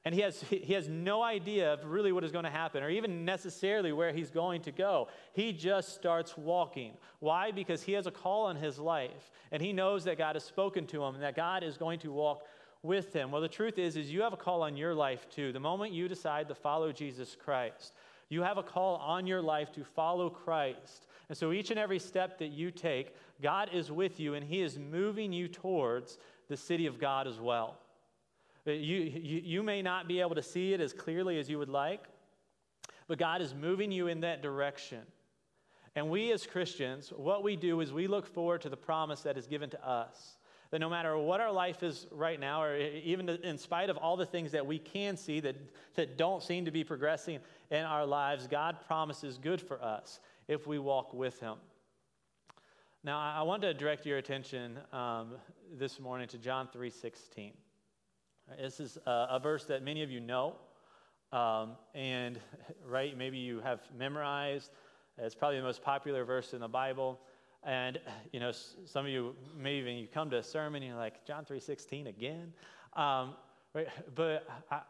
And 0.05 0.15
he 0.15 0.21
has, 0.23 0.43
he 0.43 0.73
has 0.73 0.89
no 0.89 1.23
idea 1.23 1.73
of 1.73 1.85
really 1.85 2.13
what 2.13 2.25
is 2.25 2.33
going 2.33 2.45
to 2.45 2.51
happen 2.51 2.83
or 2.83 2.91
even 2.91 3.25
necessarily 3.25 3.93
where 3.93 4.13
he's 4.13 4.31
going 4.31 4.63
to 4.63 4.73
go. 4.73 5.09
He 5.33 5.53
just 5.53 5.95
starts 5.95 6.37
walking. 6.37 6.95
Why? 7.21 7.53
Because 7.53 7.83
he 7.83 7.93
has 7.93 8.07
a 8.07 8.11
call 8.11 8.47
on 8.47 8.57
his 8.57 8.79
life 8.79 9.31
and 9.53 9.63
he 9.63 9.73
knows 9.73 10.05
that 10.05 10.19
God 10.19 10.35
has 10.35 10.45
spoken 10.45 10.87
to 10.89 11.05
him 11.05 11.15
and 11.15 11.23
that 11.23 11.37
God 11.37 11.63
is 11.63 11.77
going 11.77 12.01
to 12.01 12.13
walk 12.13 12.45
with 12.83 13.13
him. 13.13 13.31
Well, 13.31 13.41
the 13.41 13.49
truth 13.49 13.79
is, 13.79 13.97
is 13.97 14.11
you 14.13 14.23
have 14.23 14.33
a 14.33 14.37
call 14.37 14.63
on 14.63 14.77
your 14.77 14.95
life 14.95 15.29
too. 15.31 15.53
The 15.53 15.61
moment 15.61 15.93
you 15.93 16.09
decide 16.09 16.49
to 16.49 16.55
follow 16.55 16.91
Jesus 16.91 17.37
Christ, 17.37 17.93
You 18.29 18.43
have 18.43 18.57
a 18.57 18.63
call 18.63 18.97
on 18.97 19.27
your 19.27 19.43
life 19.43 19.71
to 19.73 19.85
follow 19.85 20.31
Christ. 20.31 21.07
And 21.29 21.37
so 21.37 21.53
each 21.53 21.71
and 21.71 21.79
every 21.79 21.99
step 21.99 22.39
that 22.39 22.49
you 22.49 22.71
take, 22.71 23.15
God 23.43 23.69
is 23.73 23.93
with 23.93 24.19
you 24.19 24.35
and 24.35 24.45
He 24.45 24.63
is 24.63 24.79
moving 24.79 25.33
you 25.33 25.49
towards 25.49 26.19
the 26.49 26.57
city 26.57 26.87
of 26.87 26.99
God 26.99 27.29
as 27.29 27.39
well. 27.39 27.77
You, 28.65 28.73
you, 28.75 29.41
you 29.45 29.63
may 29.63 29.83
not 29.83 30.07
be 30.07 30.21
able 30.21 30.37
to 30.37 30.43
see 30.43 30.73
it 30.73 30.81
as 30.81 30.93
clearly 30.93 31.39
as 31.39 31.49
you 31.49 31.59
would 31.59 31.69
like, 31.69 32.05
but 33.09 33.19
God 33.19 33.43
is 33.43 33.55
moving 33.55 33.91
you 33.91 34.07
in 34.07 34.21
that 34.21 34.43
direction. 34.43 35.01
And 35.95 36.09
we 36.09 36.33
as 36.33 36.47
Christians, 36.47 37.13
what 37.15 37.43
we 37.43 37.57
do 37.57 37.81
is 37.81 37.93
we 37.93 38.07
look 38.07 38.27
forward 38.27 38.63
to 38.63 38.69
the 38.69 38.77
promise 38.77 39.21
that 39.23 39.37
is 39.37 39.47
given 39.47 39.69
to 39.71 39.87
us. 39.87 40.39
That 40.71 40.79
no 40.79 40.89
matter 40.89 41.19
what 41.19 41.41
our 41.41 41.53
life 41.53 41.83
is 41.83 42.07
right 42.11 42.41
now, 42.41 42.63
or 42.63 42.79
even 42.79 43.29
in 43.29 43.59
spite 43.59 43.91
of 43.91 43.99
all 43.99 44.17
the 44.17 44.25
things 44.25 44.53
that 44.53 44.67
we 44.67 44.79
can 44.79 45.19
see 45.19 45.39
that, 45.41 45.57
that 45.97 46.17
don't 46.17 46.43
seem 46.43 46.65
to 46.65 46.71
be 46.71 46.83
progressing 46.83 47.41
in 47.71 47.83
our 47.83 48.07
lives, 48.07 48.47
God 48.47 48.79
promises 48.87 49.37
good 49.37 49.61
for 49.61 49.83
us 49.83 50.21
if 50.49 50.67
we 50.67 50.79
walk 50.79 51.13
with 51.13 51.39
Him. 51.41 51.57
Now, 53.05 53.19
I 53.19 53.43
want 53.43 53.61
to 53.63 53.75
direct 53.75 54.07
your 54.07 54.17
attention 54.17 54.79
um, 54.93 55.35
this 55.77 56.01
morning 56.01 56.29
to 56.29 56.39
John 56.39 56.69
3.16. 56.75 57.53
This 58.61 58.81
is 58.81 58.99
a, 59.07 59.27
a, 59.31 59.41
verse 59.41 59.65
that 59.67 59.83
many 59.83 60.03
of 60.03 60.11
you 60.11 60.21
know, 60.21 60.57
um, 61.33 61.73
and 61.95 62.39
right, 62.87 63.17
maybe 63.17 63.39
you 63.39 63.61
have 63.61 63.81
memorized. 63.97 64.71
It's 65.19 65.35
probably 65.35 65.59
the 65.59 65.65
most 65.65 65.83
popular 65.83 66.25
verse 66.25 66.53
in 66.53 66.61
the 66.61 66.69
Bible. 66.69 67.21
And, 67.63 68.01
you 68.33 68.41
know, 68.41 68.53
some 68.53 69.07
of 69.07 69.13
you, 69.13 69.35
maybe 69.57 69.79
even 69.79 69.97
you 69.97 70.07
come 70.07 70.31
to 70.31 70.39
a 70.39 70.43
sermon, 70.43 70.83
you're 70.83 70.97
like, 70.97 71.25
John 71.27 71.45
3.16 71.45 72.09
again? 72.09 72.53
Um, 72.95 73.35
right? 73.75 73.89
But 74.15 74.47
I, 74.71 74.81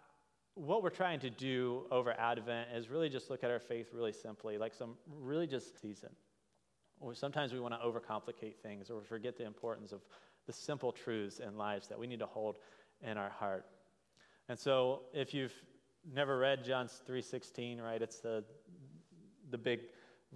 what 0.55 0.83
we're 0.83 0.91
trying 0.91 1.21
to 1.21 1.31
do 1.31 1.85
over 1.91 2.13
Advent 2.13 2.69
is 2.75 2.91
really 2.91 3.09
just 3.09 3.31
look 3.31 3.43
at 3.43 3.51
our 3.51 3.61
faith 3.61 3.89
really 3.95 4.13
simply, 4.13 4.59
like 4.59 4.75
some 4.75 4.97
really 5.21 5.47
just 5.47 5.81
season. 5.81 6.11
Or 7.01 7.15
sometimes 7.15 7.53
we 7.53 7.61
want 7.61 7.75
to 7.75 7.81
overcomplicate 7.81 8.57
things 8.63 8.91
or 8.91 9.03
forget 9.03 9.37
the 9.37 9.47
importance 9.47 9.93
of 9.93 10.03
the 10.47 10.53
simple 10.53 10.93
truths 10.93 11.41
in 11.41 11.57
lives 11.57 11.89
that 11.89 11.99
we 11.99 12.07
need 12.07 12.19
to 12.19 12.27
hold 12.27 12.59
in 13.03 13.19
our 13.19 13.31
heart. 13.31 13.67
And 14.49 14.59
so 14.59 15.03
if 15.13 15.33
you've 15.33 15.55
never 16.13 16.39
read 16.39 16.65
John 16.65 16.89
3.16, 17.09 17.81
right, 17.81 18.03
it's 18.03 18.21
the, 18.21 18.45
the 19.51 19.59
big 19.59 19.81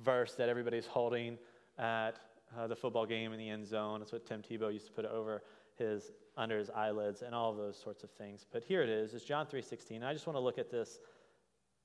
verse 0.02 0.34
that 0.34 0.48
everybody's 0.48 0.86
holding 0.86 1.38
at 1.78 2.18
uh, 2.56 2.66
the 2.66 2.76
football 2.76 3.06
game 3.06 3.32
in 3.32 3.38
the 3.38 3.48
end 3.48 3.66
zone. 3.66 4.00
That's 4.00 4.12
what 4.12 4.26
Tim 4.26 4.42
Tebow 4.42 4.72
used 4.72 4.86
to 4.86 4.92
put 4.92 5.04
over 5.04 5.42
his 5.76 6.12
under 6.38 6.58
his 6.58 6.68
eyelids 6.70 7.22
and 7.22 7.34
all 7.34 7.50
of 7.50 7.56
those 7.56 7.78
sorts 7.78 8.04
of 8.04 8.10
things. 8.10 8.44
But 8.52 8.62
here 8.62 8.82
it 8.82 8.90
is. 8.90 9.14
It's 9.14 9.24
John 9.24 9.46
3:16. 9.46 10.02
I 10.02 10.12
just 10.12 10.26
want 10.26 10.36
to 10.36 10.40
look 10.40 10.58
at 10.58 10.70
this 10.70 10.98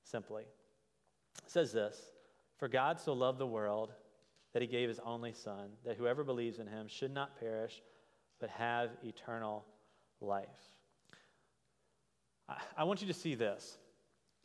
simply. 0.04 0.44
It 0.44 1.50
says 1.50 1.72
this, 1.72 2.12
"For 2.58 2.68
God 2.68 3.00
so 3.00 3.14
loved 3.14 3.40
the 3.40 3.48
world 3.48 3.94
that 4.52 4.62
he 4.62 4.68
gave 4.68 4.90
his 4.90 5.00
only 5.00 5.32
son, 5.32 5.78
that 5.86 5.96
whoever 5.96 6.24
believes 6.24 6.60
in 6.60 6.68
him 6.68 6.88
should 6.88 7.14
not 7.14 7.40
perish 7.40 7.82
but 8.40 8.50
have 8.50 8.90
eternal 9.04 9.66
life." 10.22 10.48
I, 12.48 12.58
I 12.78 12.84
want 12.84 13.02
you 13.02 13.08
to 13.08 13.14
see 13.14 13.36
this. 13.36 13.78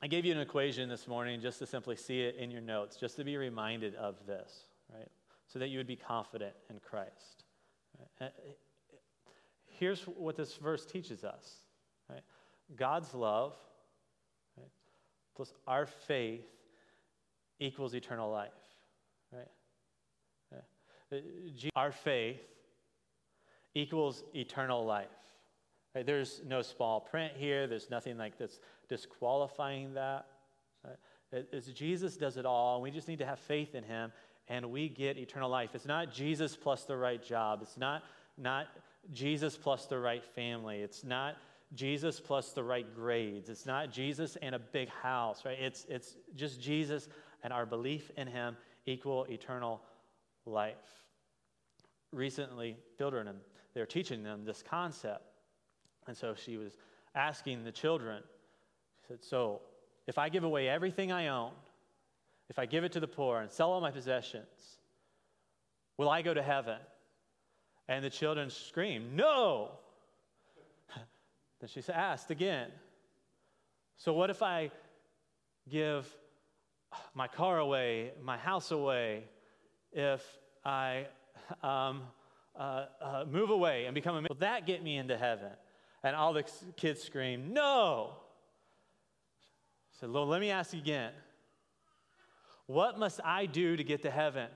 I 0.02 0.08
gave 0.08 0.24
you 0.24 0.32
an 0.32 0.40
equation 0.40 0.88
this 0.88 1.08
morning 1.08 1.40
just 1.40 1.58
to 1.60 1.66
simply 1.66 1.96
see 1.96 2.20
it 2.20 2.36
in 2.36 2.50
your 2.50 2.60
notes, 2.60 2.96
just 2.96 3.16
to 3.16 3.24
be 3.24 3.36
reminded 3.36 3.94
of 3.94 4.14
this, 4.26 4.66
right? 4.92 5.08
So 5.46 5.58
that 5.58 5.68
you 5.68 5.78
would 5.78 5.86
be 5.86 5.96
confident 5.96 6.54
in 6.68 6.78
Christ. 6.80 7.44
Right? 7.98 8.08
Uh, 8.20 8.24
uh, 8.24 8.28
here's 9.66 10.02
what 10.02 10.36
this 10.36 10.56
verse 10.56 10.84
teaches 10.84 11.24
us 11.24 11.66
right? 12.10 12.22
God's 12.76 13.14
love 13.14 13.54
right, 14.56 14.70
plus 15.34 15.52
our 15.66 15.86
faith 15.86 16.46
equals 17.58 17.94
eternal 17.94 18.30
life. 18.30 18.50
Right? 19.32 19.48
Uh, 20.52 21.16
uh 21.16 21.70
our 21.74 21.92
faith 21.92 22.40
equals 23.74 24.24
eternal 24.34 24.84
life. 24.84 25.06
Right? 25.96 26.04
There's 26.04 26.42
no 26.46 26.60
small 26.60 27.00
print 27.00 27.32
here. 27.38 27.66
There's 27.66 27.88
nothing 27.88 28.18
like 28.18 28.36
this 28.36 28.60
disqualifying 28.86 29.94
that. 29.94 30.26
Uh, 30.84 30.90
right? 31.32 31.46
It's 31.52 31.68
Jesus 31.68 32.18
does 32.18 32.36
it 32.36 32.44
all. 32.44 32.74
And 32.74 32.82
we 32.82 32.90
just 32.90 33.08
need 33.08 33.18
to 33.20 33.24
have 33.24 33.38
faith 33.38 33.74
in 33.74 33.82
him, 33.82 34.12
and 34.46 34.70
we 34.70 34.90
get 34.90 35.16
eternal 35.16 35.48
life. 35.48 35.70
It's 35.72 35.86
not 35.86 36.12
Jesus 36.12 36.54
plus 36.54 36.84
the 36.84 36.98
right 36.98 37.24
job. 37.24 37.60
It's 37.62 37.78
not, 37.78 38.02
not 38.36 38.66
Jesus 39.10 39.56
plus 39.56 39.86
the 39.86 39.98
right 39.98 40.22
family. 40.22 40.82
It's 40.82 41.02
not 41.02 41.36
Jesus 41.72 42.20
plus 42.20 42.50
the 42.50 42.62
right 42.62 42.94
grades. 42.94 43.48
It's 43.48 43.64
not 43.64 43.90
Jesus 43.90 44.36
and 44.42 44.54
a 44.54 44.58
big 44.58 44.90
house, 44.90 45.46
right? 45.46 45.58
It's, 45.58 45.86
it's 45.88 46.16
just 46.34 46.60
Jesus 46.60 47.08
and 47.42 47.54
our 47.54 47.64
belief 47.64 48.10
in 48.18 48.26
him 48.26 48.58
equal 48.84 49.24
eternal 49.30 49.80
life. 50.44 50.76
Recently, 52.12 52.76
children, 52.98 53.30
they're 53.72 53.86
teaching 53.86 54.22
them 54.22 54.44
this 54.44 54.62
concept 54.62 55.22
and 56.06 56.16
so 56.16 56.34
she 56.34 56.56
was 56.56 56.76
asking 57.14 57.64
the 57.64 57.72
children, 57.72 58.22
she 59.02 59.08
said, 59.08 59.24
So 59.24 59.60
if 60.06 60.18
I 60.18 60.28
give 60.28 60.44
away 60.44 60.68
everything 60.68 61.12
I 61.12 61.28
own, 61.28 61.52
if 62.48 62.58
I 62.58 62.66
give 62.66 62.84
it 62.84 62.92
to 62.92 63.00
the 63.00 63.08
poor 63.08 63.40
and 63.40 63.50
sell 63.50 63.72
all 63.72 63.80
my 63.80 63.90
possessions, 63.90 64.78
will 65.96 66.08
I 66.08 66.22
go 66.22 66.32
to 66.32 66.42
heaven? 66.42 66.78
And 67.88 68.04
the 68.04 68.10
children 68.10 68.50
screamed, 68.50 69.14
No! 69.14 69.70
then 71.60 71.68
she 71.68 71.82
asked 71.92 72.30
again, 72.30 72.70
So 73.96 74.12
what 74.12 74.30
if 74.30 74.42
I 74.42 74.70
give 75.68 76.06
my 77.14 77.26
car 77.26 77.58
away, 77.58 78.12
my 78.22 78.36
house 78.36 78.70
away, 78.70 79.24
if 79.92 80.22
I 80.64 81.06
um, 81.62 82.02
uh, 82.58 82.86
uh, 83.00 83.24
move 83.30 83.50
away 83.50 83.86
and 83.86 83.94
become 83.94 84.16
a 84.16 84.20
will 84.28 84.36
that 84.40 84.66
get 84.66 84.82
me 84.82 84.96
into 84.96 85.16
heaven? 85.16 85.50
And 86.06 86.14
all 86.14 86.32
the 86.32 86.44
kids 86.76 87.02
screamed, 87.02 87.52
No. 87.52 88.12
I 88.14 88.20
said, 89.98 90.08
Lord, 90.08 90.28
let 90.28 90.40
me 90.40 90.52
ask 90.52 90.72
you 90.72 90.78
again. 90.78 91.10
What 92.66 92.96
must 92.96 93.18
I 93.24 93.46
do 93.46 93.76
to 93.76 93.82
get 93.82 94.02
to 94.02 94.10
heaven? 94.12 94.46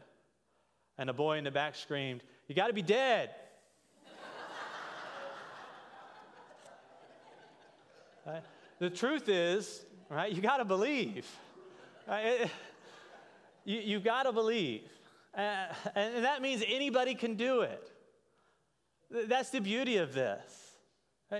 And 0.96 1.10
a 1.10 1.12
boy 1.12 1.38
in 1.38 1.44
the 1.44 1.50
back 1.50 1.74
screamed, 1.74 2.22
You 2.46 2.54
got 2.54 2.68
to 2.68 2.72
be 2.72 2.82
dead. 2.82 3.30
right? 8.24 8.44
The 8.78 8.90
truth 8.90 9.28
is, 9.28 9.84
right, 10.08 10.32
you 10.32 10.40
got 10.40 10.58
to 10.58 10.64
believe. 10.64 11.26
Right? 12.06 12.48
you, 13.64 13.80
you 13.80 13.98
got 13.98 14.22
to 14.22 14.32
believe. 14.32 14.82
Uh, 15.36 15.66
and 15.96 16.24
that 16.24 16.42
means 16.42 16.62
anybody 16.64 17.16
can 17.16 17.34
do 17.34 17.62
it. 17.62 17.90
That's 19.10 19.50
the 19.50 19.60
beauty 19.60 19.96
of 19.96 20.14
this. 20.14 20.69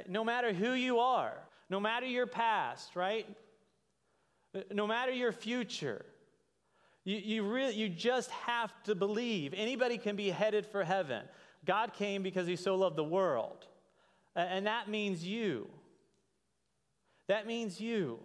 No 0.08 0.24
matter 0.24 0.52
who 0.52 0.72
you 0.72 0.98
are, 0.98 1.36
no 1.68 1.80
matter 1.80 2.06
your 2.06 2.26
past, 2.26 2.96
right? 2.96 3.26
No 4.72 4.86
matter 4.86 5.12
your 5.12 5.32
future, 5.32 6.04
you, 7.04 7.16
you, 7.16 7.42
really, 7.42 7.74
you 7.74 7.88
just 7.88 8.30
have 8.30 8.70
to 8.84 8.94
believe. 8.94 9.54
Anybody 9.54 9.98
can 9.98 10.16
be 10.16 10.30
headed 10.30 10.66
for 10.66 10.84
heaven. 10.84 11.24
God 11.64 11.92
came 11.92 12.22
because 12.22 12.46
he 12.46 12.56
so 12.56 12.74
loved 12.74 12.96
the 12.96 13.04
world. 13.04 13.66
And 14.36 14.66
that 14.66 14.88
means 14.88 15.24
you. 15.24 15.68
That 17.28 17.46
means 17.46 17.80
you. 17.80 18.20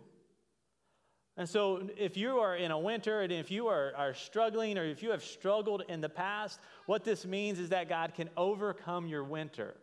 And 1.37 1.49
so, 1.49 1.89
if 1.97 2.15
you 2.15 2.37
are 2.39 2.55
in 2.55 2.71
a 2.71 2.79
winter 2.79 3.21
and 3.21 3.31
if 3.31 3.51
you 3.51 3.67
are, 3.67 3.91
are 3.97 4.13
struggling 4.13 4.77
or 4.77 4.85
if 4.85 5.03
you 5.03 5.11
have 5.11 5.21
struggled 5.23 5.83
in 5.89 5.99
the 5.99 6.07
past, 6.07 6.59
what 6.85 7.03
this 7.03 7.25
means 7.25 7.59
is 7.59 7.69
that 7.69 7.89
God 7.89 8.13
can 8.13 8.29
overcome 8.37 9.07
your 9.07 9.23
winter. 9.23 9.75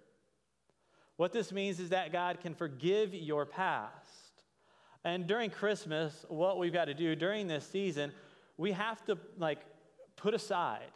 What 1.16 1.33
this 1.33 1.52
means 1.52 1.78
is 1.81 1.90
that 1.90 2.12
God 2.12 2.40
can 2.40 2.54
forgive 2.54 3.14
your 3.14 3.47
past. 3.47 4.45
And 5.04 5.26
during 5.26 5.50
Christmas, 5.50 6.25
what 6.28 6.59
we've 6.59 6.73
got 6.73 6.87
to 6.87 6.95
do 6.95 7.14
during 7.14 7.47
this 7.49 7.66
season, 7.66 8.12
we 8.57 8.73
have 8.73 9.04
to 9.07 9.19
like 9.38 9.59
put 10.16 10.35
aside 10.35 10.90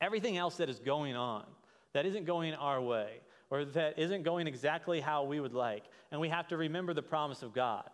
everything 0.00 0.36
else 0.36 0.56
that 0.56 0.68
is 0.68 0.78
going 0.78 1.16
on 1.16 1.44
that 1.96 2.04
isn't 2.04 2.26
going 2.26 2.52
our 2.54 2.80
way 2.80 3.20
or 3.48 3.64
that 3.64 3.98
isn't 3.98 4.22
going 4.22 4.46
exactly 4.46 5.00
how 5.00 5.24
we 5.24 5.40
would 5.40 5.54
like. 5.54 5.84
And 6.10 6.20
we 6.20 6.28
have 6.28 6.48
to 6.48 6.56
remember 6.56 6.92
the 6.92 7.02
promise 7.02 7.42
of 7.42 7.54
God 7.54 7.88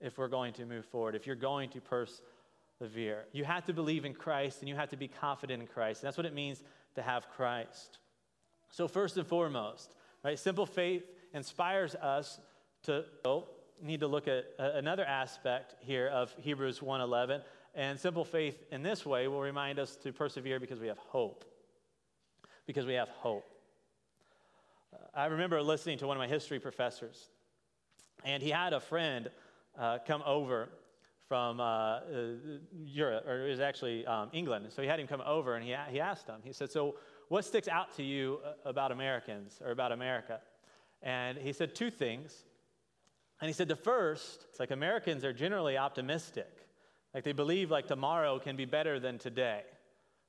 if 0.00 0.18
we're 0.18 0.28
going 0.28 0.52
to 0.54 0.66
move 0.66 0.84
forward, 0.84 1.14
if 1.14 1.26
you're 1.26 1.36
going 1.36 1.70
to 1.70 1.80
persevere. 1.80 3.24
You 3.32 3.44
have 3.44 3.64
to 3.64 3.72
believe 3.72 4.04
in 4.04 4.12
Christ 4.12 4.60
and 4.60 4.68
you 4.68 4.74
have 4.74 4.90
to 4.90 4.96
be 4.96 5.08
confident 5.08 5.62
in 5.62 5.68
Christ. 5.68 6.02
And 6.02 6.08
that's 6.08 6.18
what 6.18 6.26
it 6.26 6.34
means 6.34 6.62
to 6.96 7.02
have 7.02 7.30
Christ. 7.30 7.98
So, 8.70 8.86
first 8.86 9.16
and 9.16 9.26
foremost, 9.26 9.94
Right? 10.24 10.38
Simple 10.38 10.66
faith 10.66 11.04
inspires 11.32 11.94
us 11.94 12.40
to 12.84 13.04
oh, 13.24 13.48
need 13.82 14.00
to 14.00 14.08
look 14.08 14.28
at 14.28 14.46
another 14.58 15.04
aspect 15.04 15.74
here 15.80 16.08
of 16.08 16.34
Hebrews 16.38 16.80
1:11, 16.80 17.42
and 17.74 17.98
simple 17.98 18.24
faith 18.24 18.62
in 18.70 18.82
this 18.82 19.06
way 19.06 19.28
will 19.28 19.40
remind 19.40 19.78
us 19.78 19.96
to 19.96 20.12
persevere 20.12 20.58
because 20.58 20.80
we 20.80 20.88
have 20.88 20.98
hope. 20.98 21.44
Because 22.66 22.86
we 22.86 22.94
have 22.94 23.08
hope. 23.08 23.46
I 25.14 25.26
remember 25.26 25.62
listening 25.62 25.98
to 25.98 26.06
one 26.06 26.16
of 26.16 26.20
my 26.20 26.28
history 26.28 26.58
professors, 26.58 27.30
and 28.24 28.42
he 28.42 28.50
had 28.50 28.72
a 28.72 28.80
friend 28.80 29.30
uh, 29.78 29.98
come 30.06 30.22
over 30.26 30.68
from 31.28 31.60
uh, 31.60 31.64
uh, 31.64 32.00
Europe, 32.72 33.26
or 33.26 33.46
it 33.46 33.50
was 33.50 33.60
actually 33.60 34.06
um, 34.06 34.30
England. 34.32 34.66
So 34.70 34.80
he 34.80 34.88
had 34.88 34.98
him 34.98 35.06
come 35.06 35.22
over 35.26 35.56
and 35.56 35.64
he, 35.64 35.74
he 35.90 36.00
asked 36.00 36.26
him, 36.26 36.40
he 36.42 36.52
said, 36.52 36.70
So 36.70 36.94
what 37.28 37.44
sticks 37.44 37.68
out 37.68 37.94
to 37.96 38.02
you 38.02 38.40
uh, 38.44 38.68
about 38.68 38.92
Americans 38.92 39.60
or 39.64 39.70
about 39.70 39.92
America? 39.92 40.40
And 41.02 41.38
he 41.38 41.52
said 41.52 41.74
two 41.74 41.90
things. 41.90 42.44
And 43.40 43.48
he 43.48 43.52
said, 43.52 43.68
The 43.68 43.76
first, 43.76 44.46
it's 44.50 44.60
like 44.60 44.70
Americans 44.70 45.24
are 45.24 45.32
generally 45.32 45.76
optimistic. 45.76 46.66
Like 47.14 47.24
they 47.24 47.32
believe 47.32 47.70
like 47.70 47.86
tomorrow 47.86 48.38
can 48.38 48.56
be 48.56 48.64
better 48.64 49.00
than 49.00 49.18
today. 49.18 49.62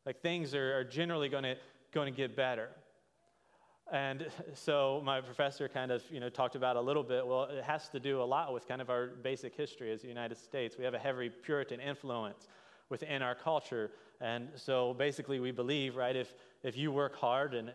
Like 0.06 0.22
things 0.22 0.54
are, 0.56 0.80
are 0.80 0.84
generally 0.84 1.30
going 1.30 1.44
to 1.44 1.56
going 1.92 2.14
to 2.14 2.16
get 2.16 2.36
better. 2.36 2.70
And 3.92 4.28
so 4.54 5.02
my 5.04 5.22
professor 5.22 5.68
kind 5.68 5.92
of, 5.92 6.04
you 6.12 6.20
know, 6.20 6.30
talked 6.30 6.56
about 6.56 6.76
a 6.76 6.82
little 6.82 7.04
bit, 7.04 7.26
well, 7.26 7.44
it 7.44 7.64
has 7.64 7.90
to 7.90 8.00
do 8.00 8.22
a 8.22 8.24
lot 8.24 8.54
with 8.54 8.68
kind 8.68 8.82
of 8.82 8.90
our 8.90 9.08
basic 9.08 9.56
history 9.56 9.92
as 9.92 10.02
the 10.02 10.08
United 10.08 10.38
States. 10.38 10.78
We 10.78 10.86
have 10.86 10.94
a 10.94 11.00
heavy 11.00 11.30
Puritan 11.30 11.80
influence 11.80 12.48
within 12.90 13.22
our 13.22 13.36
culture. 13.36 13.92
And 14.22 14.50
so 14.56 14.94
basically 14.94 15.40
we 15.40 15.52
believe, 15.52 15.96
right, 15.96 16.16
if, 16.16 16.34
if 16.64 16.78
you 16.78 16.92
work 16.92 17.16
hard 17.16 17.54
and 17.54 17.72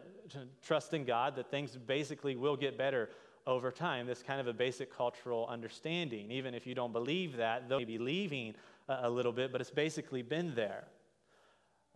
trust 0.63 0.95
in 0.95 1.05
God, 1.05 1.37
that 1.37 1.51
things 1.51 1.77
basically 1.77 2.37
will 2.37 2.57
get 2.57 2.77
better 2.77 3.11
over 3.47 3.71
time. 3.71 4.07
This 4.07 4.23
kind 4.23 4.41
of 4.41 4.47
a 4.47 4.53
basic 4.53 4.95
cultural 4.95 5.47
understanding. 5.49 6.31
Even 6.31 6.55
if 6.55 6.67
you 6.67 6.75
don't 6.75 6.93
believe 6.93 7.37
that, 7.37 7.69
they'll 7.69 7.85
be 7.85 7.99
leaving 7.99 8.55
a, 8.89 9.09
little 9.09 9.33
bit, 9.33 9.53
but 9.53 9.61
it's 9.61 9.71
basically 9.71 10.23
been 10.23 10.55
there. 10.55 10.85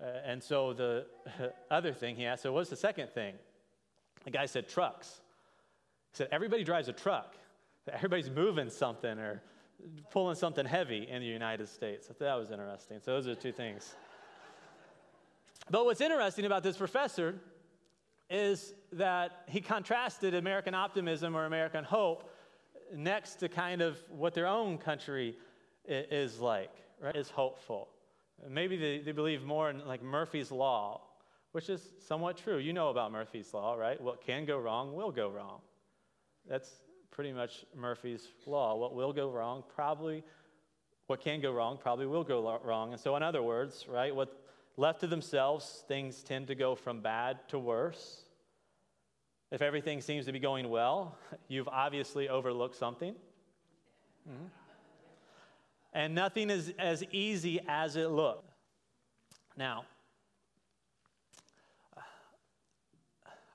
Uh, 0.03 0.07
and 0.25 0.43
so 0.43 0.73
the 0.73 1.07
other 1.71 1.93
thing 1.93 2.17
he 2.17 2.25
asked, 2.25 2.43
so 2.43 2.53
what's 2.53 2.71
the 2.71 2.77
second 2.77 3.11
thing? 3.11 3.35
The 4.25 4.31
guy 4.31 4.47
said, 4.47 4.69
trucks. 4.69 5.21
He 6.13 6.17
said, 6.19 6.29
everybody 6.33 6.65
drives 6.65 6.89
a 6.89 6.93
truck. 6.93 7.37
Everybody's 7.93 8.31
moving 8.31 8.71
something 8.71 9.19
or 9.19 9.43
pulling 10.11 10.35
something 10.35 10.67
heavy 10.67 11.09
in 11.09 11.21
the 11.21 11.27
United 11.27 11.69
States. 11.69 12.09
I 12.11 12.13
thought 12.13 12.21
that 12.21 12.35
was 12.35 12.51
interesting. 12.51 12.99
So 13.03 13.13
those 13.13 13.27
are 13.27 13.35
two 13.35 13.53
things. 13.53 13.95
But 15.71 15.85
what's 15.85 16.01
interesting 16.01 16.45
about 16.45 16.63
this 16.63 16.77
professor 16.77 17.35
is 18.31 18.75
that 18.93 19.45
he 19.49 19.61
contrasted 19.61 20.35
American 20.35 20.75
optimism 20.75 21.37
or 21.37 21.47
American 21.47 21.85
hope 21.85 22.31
next 22.95 23.37
to 23.37 23.49
kind 23.49 23.81
of 23.83 23.99
what 24.11 24.35
their 24.35 24.47
own 24.47 24.79
country 24.79 25.37
is 25.87 26.39
like, 26.41 26.73
right? 27.01 27.17
Is 27.17 27.31
hopeful. 27.31 27.89
Maybe 28.49 28.77
they, 28.77 28.99
they 28.99 29.13
believe 29.13 29.43
more 29.43 29.71
in 29.71 29.87
like 29.87 30.03
Murphy's 30.03 30.51
Law, 30.51 31.01
which 31.53 31.69
is 31.69 31.83
somewhat 32.07 32.37
true. 32.37 32.59
You 32.59 32.73
know 32.73 32.91
about 32.91 33.11
Murphy's 33.11 33.53
Law, 33.53 33.75
right? 33.75 34.01
What 34.01 34.25
can 34.25 34.45
go 34.45 34.59
wrong 34.59 34.95
will 34.95 35.11
go 35.11 35.29
wrong. 35.29 35.61
That's 36.49 36.71
pretty 37.11 37.33
much 37.33 37.65
Murphy's 37.75 38.29
Law. 38.47 38.77
What 38.77 38.95
will 38.95 39.13
go 39.13 39.31
wrong, 39.31 39.65
probably, 39.75 40.23
what 41.09 41.21
can 41.21 41.41
go 41.41 41.53
wrong, 41.53 41.79
probably 41.81 42.07
will 42.07 42.25
go 42.25 42.61
wrong. 42.65 42.93
And 42.93 43.01
so, 43.01 43.17
in 43.17 43.23
other 43.23 43.43
words, 43.43 43.87
right, 43.89 44.15
what 44.15 44.48
left 44.79 45.01
to 45.01 45.07
themselves, 45.07 45.85
things 45.89 46.23
tend 46.23 46.47
to 46.47 46.55
go 46.55 46.75
from 46.75 47.01
bad 47.01 47.47
to 47.49 47.59
worse. 47.59 48.23
If 49.51 49.61
everything 49.61 50.01
seems 50.01 50.25
to 50.27 50.33
be 50.33 50.39
going 50.39 50.71
well, 50.71 51.19
you've 51.49 51.69
obviously 51.69 52.29
overlooked 52.29 52.77
something. 52.77 53.15
Mm-hmm. 54.29 54.45
And 55.93 56.15
nothing 56.15 56.49
is 56.49 56.73
as 56.79 57.03
easy 57.11 57.61
as 57.67 57.97
it 57.97 58.09
looks. 58.09 58.45
Now, 59.57 59.85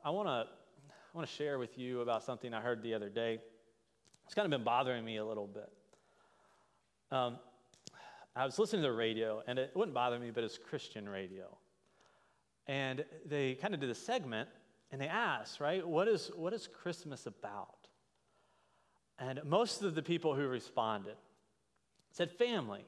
I 0.03 0.09
want 0.09 0.27
to 0.27 0.31
I 0.51 1.17
want 1.17 1.27
to 1.27 1.33
share 1.33 1.59
with 1.59 1.77
you 1.77 2.01
about 2.01 2.23
something 2.23 2.53
I 2.53 2.59
heard 2.59 2.81
the 2.81 2.95
other 2.95 3.07
day. 3.07 3.39
It's 4.25 4.33
kind 4.33 4.45
of 4.45 4.51
been 4.51 4.63
bothering 4.65 5.05
me 5.05 5.17
a 5.17 5.25
little 5.25 5.47
bit. 5.47 5.71
Um, 7.11 7.37
I 8.35 8.45
was 8.45 8.57
listening 8.57 8.81
to 8.81 8.87
the 8.89 8.93
radio, 8.93 9.43
and 9.47 9.59
it 9.59 9.71
wouldn't 9.75 9.93
bother 9.93 10.17
me, 10.17 10.31
but 10.31 10.43
it's 10.43 10.57
Christian 10.57 11.07
radio. 11.07 11.45
And 12.67 13.05
they 13.25 13.55
kind 13.55 13.73
of 13.73 13.79
did 13.79 13.89
a 13.89 13.95
segment, 13.95 14.49
and 14.91 14.99
they 14.99 15.07
asked, 15.07 15.59
right, 15.59 15.87
what 15.87 16.07
is, 16.07 16.31
what 16.35 16.53
is 16.53 16.67
Christmas 16.67 17.25
about? 17.25 17.87
And 19.19 19.39
most 19.45 19.83
of 19.83 19.95
the 19.95 20.01
people 20.01 20.33
who 20.33 20.47
responded 20.47 21.15
said 22.11 22.31
family. 22.31 22.85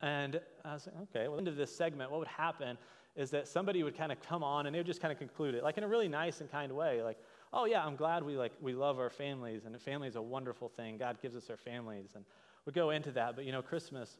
And 0.00 0.40
I 0.64 0.74
was 0.74 0.86
like, 0.86 0.96
okay, 1.14 1.28
well, 1.28 1.38
end 1.38 1.48
of 1.48 1.56
this 1.56 1.74
segment, 1.74 2.10
what 2.10 2.20
would 2.20 2.28
happen 2.28 2.78
is 3.16 3.30
that 3.30 3.48
somebody 3.48 3.82
would 3.82 3.96
kind 3.96 4.12
of 4.12 4.20
come 4.22 4.44
on 4.44 4.66
and 4.66 4.74
they 4.74 4.78
would 4.78 4.86
just 4.86 5.02
kind 5.02 5.10
of 5.10 5.18
conclude 5.18 5.56
it, 5.56 5.64
like 5.64 5.76
in 5.76 5.82
a 5.82 5.88
really 5.88 6.06
nice 6.06 6.40
and 6.40 6.50
kind 6.50 6.70
way, 6.70 7.02
like, 7.02 7.18
oh 7.52 7.64
yeah, 7.64 7.84
I'm 7.84 7.96
glad 7.96 8.22
we 8.22 8.36
like 8.36 8.52
we 8.60 8.74
love 8.74 8.98
our 8.98 9.10
families, 9.10 9.64
and 9.64 9.80
family 9.80 10.06
is 10.06 10.16
a 10.16 10.22
wonderful 10.22 10.68
thing. 10.68 10.98
God 10.98 11.18
gives 11.20 11.34
us 11.34 11.50
our 11.50 11.56
families, 11.56 12.10
and 12.14 12.24
we 12.66 12.72
go 12.72 12.90
into 12.90 13.12
that. 13.12 13.36
But 13.36 13.44
you 13.44 13.52
know, 13.52 13.62
Christmas 13.62 14.18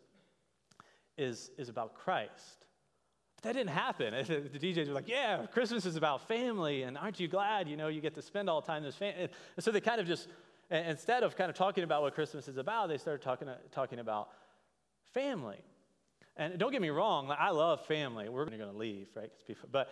is 1.16 1.51
is 1.59 1.68
about 1.68 1.94
Christ. 1.94 2.66
But 3.37 3.44
that 3.44 3.53
didn't 3.55 3.70
happen. 3.70 4.14
The 4.53 4.59
DJs 4.59 4.88
were 4.88 4.94
like, 4.94 5.09
yeah, 5.09 5.46
Christmas 5.46 5.87
is 5.87 5.96
about 5.96 6.27
family, 6.27 6.83
and 6.83 6.98
aren't 6.98 7.20
you 7.20 7.29
glad? 7.29 7.68
You 7.68 7.77
know, 7.77 7.88
you 7.88 8.01
get 8.01 8.14
to 8.14 8.22
spend 8.22 8.51
all 8.51 8.61
the 8.61 8.66
time 8.66 8.85
with 8.85 8.94
family. 8.94 9.29
And 9.57 9.64
so 9.64 9.70
they 9.70 9.81
kind 9.81 10.01
of 10.01 10.07
just 10.07 10.29
instead 10.70 11.22
of 11.22 11.37
kind 11.37 11.51
of 11.51 11.57
talking 11.57 11.85
about 11.85 12.03
what 12.03 12.14
Christmas 12.14 12.48
is 12.48 12.57
about, 12.57 12.88
they 12.88 12.98
started 12.98 13.22
talking 13.22 13.48
talking 13.72 13.98
about 13.98 14.29
family. 15.14 15.61
And 16.37 16.57
don't 16.57 16.70
get 16.70 16.81
me 16.81 16.90
wrong, 16.90 17.35
I 17.37 17.51
love 17.51 17.85
family. 17.87 18.29
We're 18.29 18.44
going 18.44 18.61
to 18.61 18.70
leave, 18.70 19.09
right? 19.16 19.31
But 19.72 19.90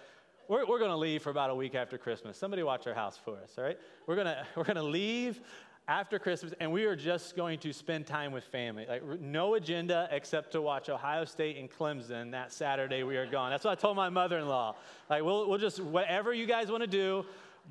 we're, 0.48 0.64
we're 0.64 0.78
going 0.78 0.92
to 0.92 0.96
leave 0.96 1.22
for 1.22 1.30
about 1.30 1.50
a 1.50 1.54
week 1.54 1.74
after 1.74 1.98
Christmas. 1.98 2.38
Somebody 2.38 2.62
watch 2.62 2.86
our 2.86 2.94
house 2.94 3.18
for 3.24 3.36
us, 3.38 3.54
all 3.58 3.64
right? 3.64 3.78
We're 4.06 4.14
going 4.14 4.26
to 4.26 4.46
we're 4.56 4.64
going 4.64 4.76
to 4.76 4.82
leave 4.82 5.40
after 5.88 6.18
Christmas, 6.18 6.52
and 6.58 6.72
we 6.72 6.84
are 6.84 6.96
just 6.96 7.36
going 7.36 7.58
to 7.60 7.72
spend 7.72 8.06
time 8.06 8.32
with 8.32 8.44
family. 8.44 8.86
Like, 8.88 9.04
no 9.20 9.54
agenda 9.54 10.08
except 10.10 10.52
to 10.52 10.60
watch 10.60 10.88
Ohio 10.88 11.24
State 11.24 11.56
and 11.56 11.70
Clemson 11.70 12.32
that 12.32 12.52
Saturday 12.52 13.04
we 13.04 13.16
are 13.16 13.26
gone. 13.26 13.50
That's 13.50 13.64
what 13.64 13.78
I 13.78 13.80
told 13.80 13.96
my 13.96 14.08
mother 14.08 14.38
in 14.38 14.48
law. 14.48 14.74
Like, 15.08 15.22
we'll, 15.22 15.48
we'll 15.48 15.58
just, 15.58 15.80
whatever 15.80 16.34
you 16.34 16.46
guys 16.46 16.70
want 16.70 16.82
to 16.82 16.88
do, 16.88 17.24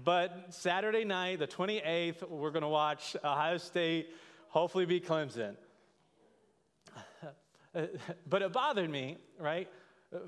but 0.04 0.47
Saturday 0.49 1.04
night, 1.04 1.39
the 1.39 1.47
28th, 1.47 2.30
we're 2.30 2.51
going 2.51 2.63
to 2.63 2.69
watch 2.69 3.17
Ohio 3.23 3.58
State 3.58 4.10
hopefully 4.47 4.86
beat 4.86 5.06
Clemson. 5.06 5.56
but 8.30 8.41
it 8.41 8.54
bothered 8.54 8.89
me, 8.89 9.17
right, 9.39 9.69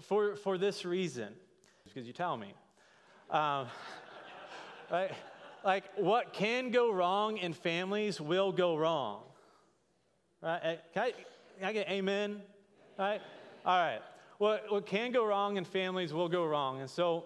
for, 0.02 0.36
for 0.36 0.58
this 0.58 0.84
reason, 0.84 1.30
because 1.86 2.06
you 2.06 2.12
tell 2.12 2.36
me. 2.36 2.54
Um, 3.30 3.68
right? 4.92 5.12
Like, 5.68 5.84
what 5.98 6.32
can 6.32 6.72
go 6.72 6.94
wrong 6.94 7.36
in 7.40 7.52
families 7.52 8.22
will 8.22 8.54
go 8.54 8.78
wrong. 8.78 9.24
Right? 10.42 10.62
Eh, 10.64 10.76
can 10.94 11.04
I, 11.04 11.12
can 11.12 11.68
I 11.68 11.74
get 11.74 11.90
amen? 11.90 12.42
Right? 12.98 13.20
All 13.66 13.78
right. 13.78 14.00
What, 14.38 14.72
what 14.72 14.86
can 14.86 15.12
go 15.12 15.26
wrong 15.26 15.58
in 15.58 15.66
families 15.66 16.14
will 16.14 16.30
go 16.30 16.46
wrong. 16.46 16.80
And 16.80 16.90
so 16.90 17.26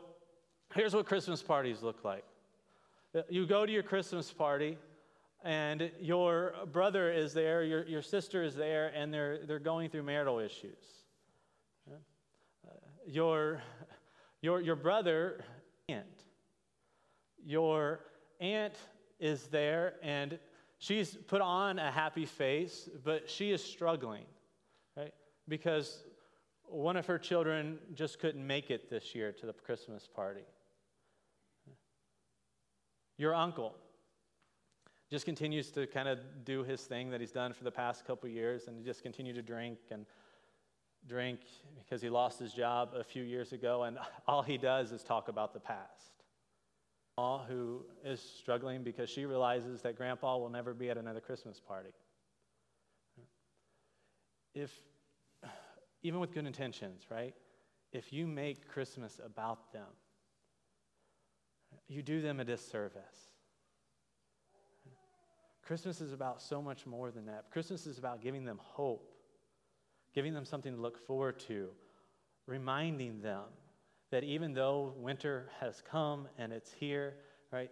here's 0.74 0.96
what 0.96 1.06
Christmas 1.06 1.44
parties 1.44 1.84
look 1.84 2.04
like. 2.04 2.24
You 3.30 3.46
go 3.46 3.64
to 3.64 3.72
your 3.72 3.84
Christmas 3.84 4.34
party, 4.34 4.80
and 5.44 5.92
your 6.00 6.56
brother 6.72 7.12
is 7.12 7.36
there, 7.36 7.64
your, 7.64 7.86
your 7.86 8.02
sister 8.02 8.42
is 8.42 8.56
there, 8.56 8.92
and 8.96 9.14
they're, 9.14 9.46
they're 9.46 9.60
going 9.60 9.92
through 9.92 10.02
marital 10.02 10.40
issues. 10.40 11.04
Your, 13.06 13.62
your, 14.42 14.62
your 14.62 14.76
brother, 14.76 15.46
aunt, 15.88 16.08
your 17.46 18.00
aunt 18.42 18.74
is 19.20 19.48
there, 19.48 19.94
and 20.02 20.38
she's 20.80 21.16
put 21.28 21.42
on 21.42 21.80
a 21.80 21.92
happy 21.92 22.26
face, 22.26 22.90
but 23.04 23.30
she 23.30 23.52
is 23.52 23.64
struggling, 23.64 24.26
right? 24.98 25.14
Because 25.48 26.04
one 26.64 26.98
of 26.98 27.06
her 27.06 27.20
children 27.20 27.78
just 27.94 28.20
couldn't 28.20 28.46
make 28.46 28.72
it 28.72 28.90
this 28.90 29.14
year 29.14 29.32
to 29.32 29.46
the 29.46 29.54
Christmas 29.54 30.08
party. 30.08 30.42
Your 33.18 33.36
uncle, 33.36 33.76
just 35.12 35.26
continues 35.26 35.70
to 35.72 35.86
kind 35.88 36.08
of 36.08 36.20
do 36.46 36.64
his 36.64 36.82
thing 36.82 37.10
that 37.12 37.20
he's 37.20 37.34
done 37.34 37.52
for 37.52 37.66
the 37.66 37.72
past 37.72 38.08
couple 38.08 38.30
years 38.30 38.68
and 38.68 38.84
just 38.86 39.04
continue 39.04 39.34
to 39.34 39.42
drink 39.42 39.78
and 39.92 40.06
drink 41.06 41.42
because 41.78 42.02
he 42.02 42.10
lost 42.10 42.40
his 42.40 42.54
job 42.54 42.92
a 42.98 43.04
few 43.04 43.24
years 43.24 43.52
ago 43.52 43.84
and 43.84 43.98
all 44.28 44.42
he 44.42 44.58
does 44.58 44.94
is 44.94 45.04
talk 45.04 45.28
about 45.28 45.54
the 45.54 45.60
past 45.60 46.21
who 47.18 47.86
is 48.04 48.20
struggling 48.20 48.84
because 48.84 49.10
she 49.10 49.26
realizes 49.26 49.82
that 49.82 49.96
grandpa 49.96 50.38
will 50.38 50.50
never 50.50 50.74
be 50.74 50.90
at 50.90 50.98
another 50.98 51.20
christmas 51.20 51.60
party. 51.60 51.90
If 54.56 54.72
even 56.04 56.20
with 56.20 56.34
good 56.34 56.48
intentions 56.48 57.04
right? 57.10 57.36
If 57.92 58.12
you 58.12 58.28
make 58.28 58.68
christmas 58.68 59.20
about 59.24 59.72
them 59.72 59.88
you 61.88 62.02
do 62.02 62.22
them 62.22 62.40
a 62.40 62.46
disservice. 62.46 63.32
Christmas 65.62 66.02
is 66.02 66.12
about 66.12 66.42
so 66.42 66.62
much 66.62 66.86
more 66.86 67.12
than 67.12 67.26
that. 67.28 67.46
Christmas 67.52 67.86
is 67.86 67.98
about 67.98 68.22
giving 68.22 68.46
them 68.46 68.60
hope, 68.62 69.12
giving 70.14 70.34
them 70.34 70.46
something 70.46 70.74
to 70.74 70.82
look 70.82 70.98
forward 70.98 71.40
to, 71.48 71.70
reminding 72.48 73.22
them 73.22 73.44
that 74.12 74.24
even 74.24 74.54
though 74.54 74.94
winter 74.98 75.50
has 75.60 75.82
come 75.90 76.28
and 76.38 76.54
it's 76.54 76.72
here, 76.72 77.16
right, 77.52 77.72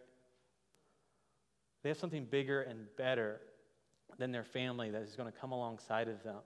they 1.84 1.90
have 1.90 1.98
something 1.98 2.26
bigger 2.26 2.62
and 2.62 2.86
better 2.98 3.42
than 4.18 4.32
their 4.32 4.44
family 4.44 4.90
that 4.90 5.02
is 5.02 5.16
going 5.16 5.32
to 5.32 5.38
come 5.38 5.52
alongside 5.52 6.08
of 6.08 6.24
them. 6.24 6.40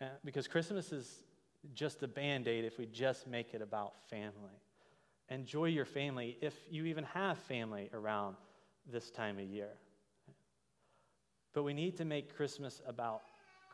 Uh, 0.00 0.06
because 0.24 0.48
Christmas 0.48 0.92
is 0.92 1.24
just 1.74 2.02
a 2.02 2.08
band 2.08 2.48
aid 2.48 2.64
if 2.64 2.78
we 2.78 2.86
just 2.86 3.26
make 3.26 3.54
it 3.54 3.62
about 3.62 3.92
family. 4.08 4.58
Enjoy 5.28 5.66
your 5.66 5.84
family 5.84 6.36
if 6.40 6.54
you 6.70 6.86
even 6.86 7.04
have 7.04 7.38
family 7.38 7.88
around 7.92 8.36
this 8.90 9.10
time 9.10 9.38
of 9.38 9.44
year. 9.44 9.70
But 11.52 11.62
we 11.62 11.74
need 11.74 11.96
to 11.98 12.04
make 12.04 12.36
Christmas 12.36 12.80
about 12.86 13.22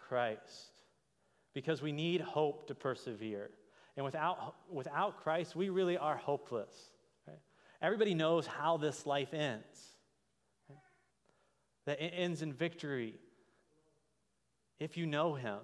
Christ 0.09 0.83
because 1.55 1.81
we 1.83 1.93
need 1.93 2.21
hope 2.21 2.67
to 2.69 2.75
persevere. 2.75 3.51
And 3.97 4.05
without, 4.05 4.55
without 4.71 5.23
Christ, 5.23 5.57
we 5.57 5.69
really 5.71 5.97
are 5.97 6.17
hopeless. 6.17 6.75
Right? 7.27 7.39
Everybody 7.81 8.15
knows 8.15 8.47
how 8.47 8.77
this 8.77 9.07
life 9.07 9.33
ends. 9.33 9.97
Right? 10.69 10.79
That 11.87 12.01
it 12.01 12.13
ends 12.17 12.43
in 12.43 12.53
victory 12.53 13.15
if 14.79 14.97
you 14.97 15.07
know 15.07 15.35
Him. 15.35 15.59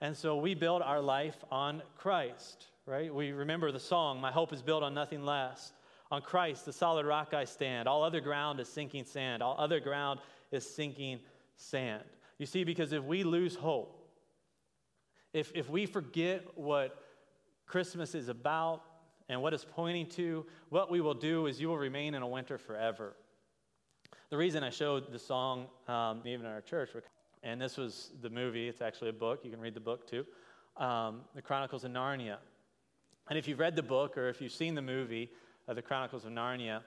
And 0.00 0.16
so 0.16 0.36
we 0.36 0.54
build 0.54 0.82
our 0.82 1.00
life 1.00 1.36
on 1.50 1.82
Christ, 1.96 2.66
right? 2.84 3.14
We 3.14 3.32
remember 3.32 3.72
the 3.72 3.80
song, 3.80 4.20
My 4.20 4.30
Hope 4.30 4.52
is 4.52 4.62
Built 4.62 4.82
on 4.82 4.94
Nothing 4.94 5.24
Less. 5.24 5.72
On 6.10 6.22
Christ, 6.22 6.64
the 6.64 6.72
solid 6.72 7.04
rock 7.04 7.34
I 7.34 7.44
stand. 7.44 7.88
All 7.88 8.04
other 8.04 8.20
ground 8.20 8.60
is 8.60 8.68
sinking 8.68 9.04
sand. 9.04 9.42
All 9.42 9.56
other 9.58 9.80
ground 9.80 10.20
is 10.52 10.68
sinking 10.68 11.18
sand. 11.56 12.04
You 12.38 12.46
see, 12.46 12.62
because 12.62 12.92
if 12.92 13.02
we 13.02 13.24
lose 13.24 13.56
hope, 13.56 14.06
if, 15.32 15.50
if 15.54 15.68
we 15.68 15.86
forget 15.86 16.44
what 16.54 17.02
Christmas 17.66 18.14
is 18.14 18.28
about 18.28 18.82
and 19.28 19.42
what 19.42 19.52
it's 19.52 19.66
pointing 19.68 20.06
to, 20.10 20.46
what 20.68 20.90
we 20.90 21.00
will 21.00 21.14
do 21.14 21.46
is 21.46 21.60
you 21.60 21.68
will 21.68 21.78
remain 21.78 22.14
in 22.14 22.22
a 22.22 22.28
winter 22.28 22.58
forever. 22.58 23.16
The 24.30 24.36
reason 24.36 24.62
I 24.62 24.70
showed 24.70 25.12
the 25.12 25.18
song, 25.18 25.66
um, 25.88 26.22
even 26.24 26.46
in 26.46 26.52
our 26.52 26.60
church, 26.60 26.90
and 27.42 27.60
this 27.60 27.76
was 27.76 28.12
the 28.22 28.30
movie, 28.30 28.68
it's 28.68 28.80
actually 28.80 29.10
a 29.10 29.14
book, 29.14 29.40
you 29.44 29.50
can 29.50 29.60
read 29.60 29.74
the 29.74 29.80
book 29.80 30.08
too, 30.08 30.24
um, 30.76 31.22
The 31.34 31.42
Chronicles 31.42 31.84
of 31.84 31.90
Narnia. 31.90 32.38
And 33.28 33.38
if 33.38 33.48
you've 33.48 33.58
read 33.58 33.74
the 33.74 33.82
book 33.82 34.16
or 34.16 34.28
if 34.28 34.40
you've 34.40 34.52
seen 34.52 34.74
the 34.74 34.82
movie, 34.82 35.30
uh, 35.68 35.74
The 35.74 35.82
Chronicles 35.82 36.24
of 36.24 36.32
Narnia, 36.32 36.82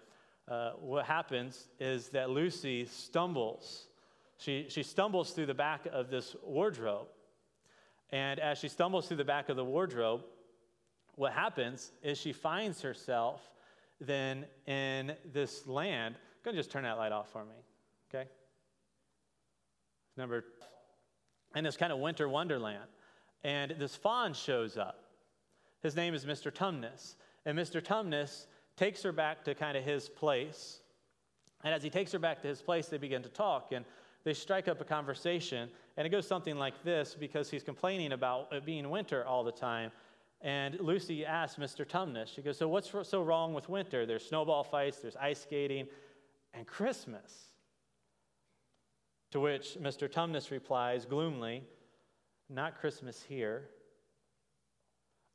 uh, 0.47 0.71
what 0.79 1.05
happens 1.05 1.67
is 1.79 2.09
that 2.09 2.29
Lucy 2.29 2.85
stumbles. 2.85 3.87
She, 4.37 4.65
she 4.69 4.83
stumbles 4.83 5.31
through 5.31 5.45
the 5.47 5.53
back 5.53 5.85
of 5.91 6.09
this 6.09 6.35
wardrobe. 6.43 7.07
And 8.11 8.39
as 8.39 8.57
she 8.57 8.69
stumbles 8.69 9.07
through 9.07 9.17
the 9.17 9.25
back 9.25 9.49
of 9.49 9.57
the 9.57 9.65
wardrobe, 9.65 10.21
what 11.19 11.33
happens 11.33 11.91
is 12.01 12.17
she 12.17 12.31
finds 12.31 12.81
herself 12.81 13.41
then 13.99 14.45
in 14.67 15.11
this 15.33 15.67
land. 15.67 16.15
I'm 16.15 16.43
going 16.45 16.55
to 16.55 16.59
just 16.59 16.71
turn 16.71 16.83
that 16.83 16.97
light 16.97 17.11
off 17.11 17.29
for 17.29 17.43
me, 17.43 17.55
okay? 18.09 18.29
Number, 20.15 20.45
in 21.55 21.65
this 21.65 21.75
kind 21.75 21.91
of 21.91 21.99
winter 21.99 22.29
wonderland. 22.29 22.85
And 23.43 23.75
this 23.77 23.97
faun 23.97 24.33
shows 24.33 24.77
up. 24.77 25.03
His 25.83 25.93
name 25.93 26.13
is 26.13 26.23
Mr. 26.23 26.53
Tumnus. 26.53 27.15
And 27.45 27.59
Mr. 27.59 27.81
Tumnus 27.81 28.45
takes 28.77 29.03
her 29.03 29.11
back 29.11 29.43
to 29.43 29.53
kind 29.53 29.75
of 29.75 29.83
his 29.83 30.07
place. 30.07 30.79
And 31.65 31.73
as 31.73 31.83
he 31.83 31.89
takes 31.89 32.13
her 32.13 32.19
back 32.19 32.41
to 32.43 32.47
his 32.47 32.61
place, 32.61 32.87
they 32.87 32.97
begin 32.97 33.23
to 33.23 33.29
talk. 33.29 33.73
And 33.73 33.83
they 34.23 34.33
strike 34.33 34.69
up 34.69 34.79
a 34.79 34.85
conversation. 34.85 35.69
And 35.97 36.07
it 36.07 36.11
goes 36.11 36.25
something 36.25 36.57
like 36.57 36.81
this 36.85 37.13
because 37.13 37.49
he's 37.49 37.63
complaining 37.63 38.13
about 38.13 38.53
it 38.53 38.65
being 38.65 38.89
winter 38.89 39.25
all 39.25 39.43
the 39.43 39.51
time. 39.51 39.91
And 40.41 40.79
Lucy 40.79 41.25
asked 41.25 41.59
Mr. 41.59 41.85
Tumnus, 41.85 42.33
she 42.33 42.41
goes, 42.41 42.57
So 42.57 42.67
what's 42.69 42.91
so 43.03 43.23
wrong 43.23 43.53
with 43.53 43.67
winter? 43.67 44.05
There's 44.05 44.25
snowball 44.25 44.63
fights, 44.63 44.99
there's 44.99 45.17
ice 45.17 45.41
skating, 45.41 45.87
and 46.53 46.65
Christmas. 46.65 47.49
To 49.31 49.39
which 49.39 49.77
Mr. 49.79 50.09
Tumnus 50.09 50.49
replies 50.49 51.05
gloomily, 51.05 51.63
Not 52.49 52.79
Christmas 52.79 53.21
here, 53.27 53.69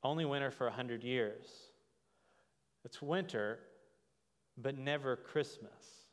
only 0.02 0.24
winter 0.24 0.50
for 0.50 0.66
a 0.66 0.72
hundred 0.72 1.04
years. 1.04 1.46
It's 2.84 3.00
winter, 3.00 3.58
but 4.56 4.76
never 4.76 5.16
Christmas. 5.16 6.04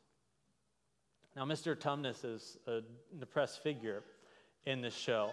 Now, 1.34 1.44
Mr. 1.44 1.74
Tumnus 1.74 2.24
is 2.24 2.58
a 2.66 2.80
depressed 3.18 3.62
figure 3.62 4.02
in 4.66 4.82
this 4.82 4.94
show. 4.94 5.32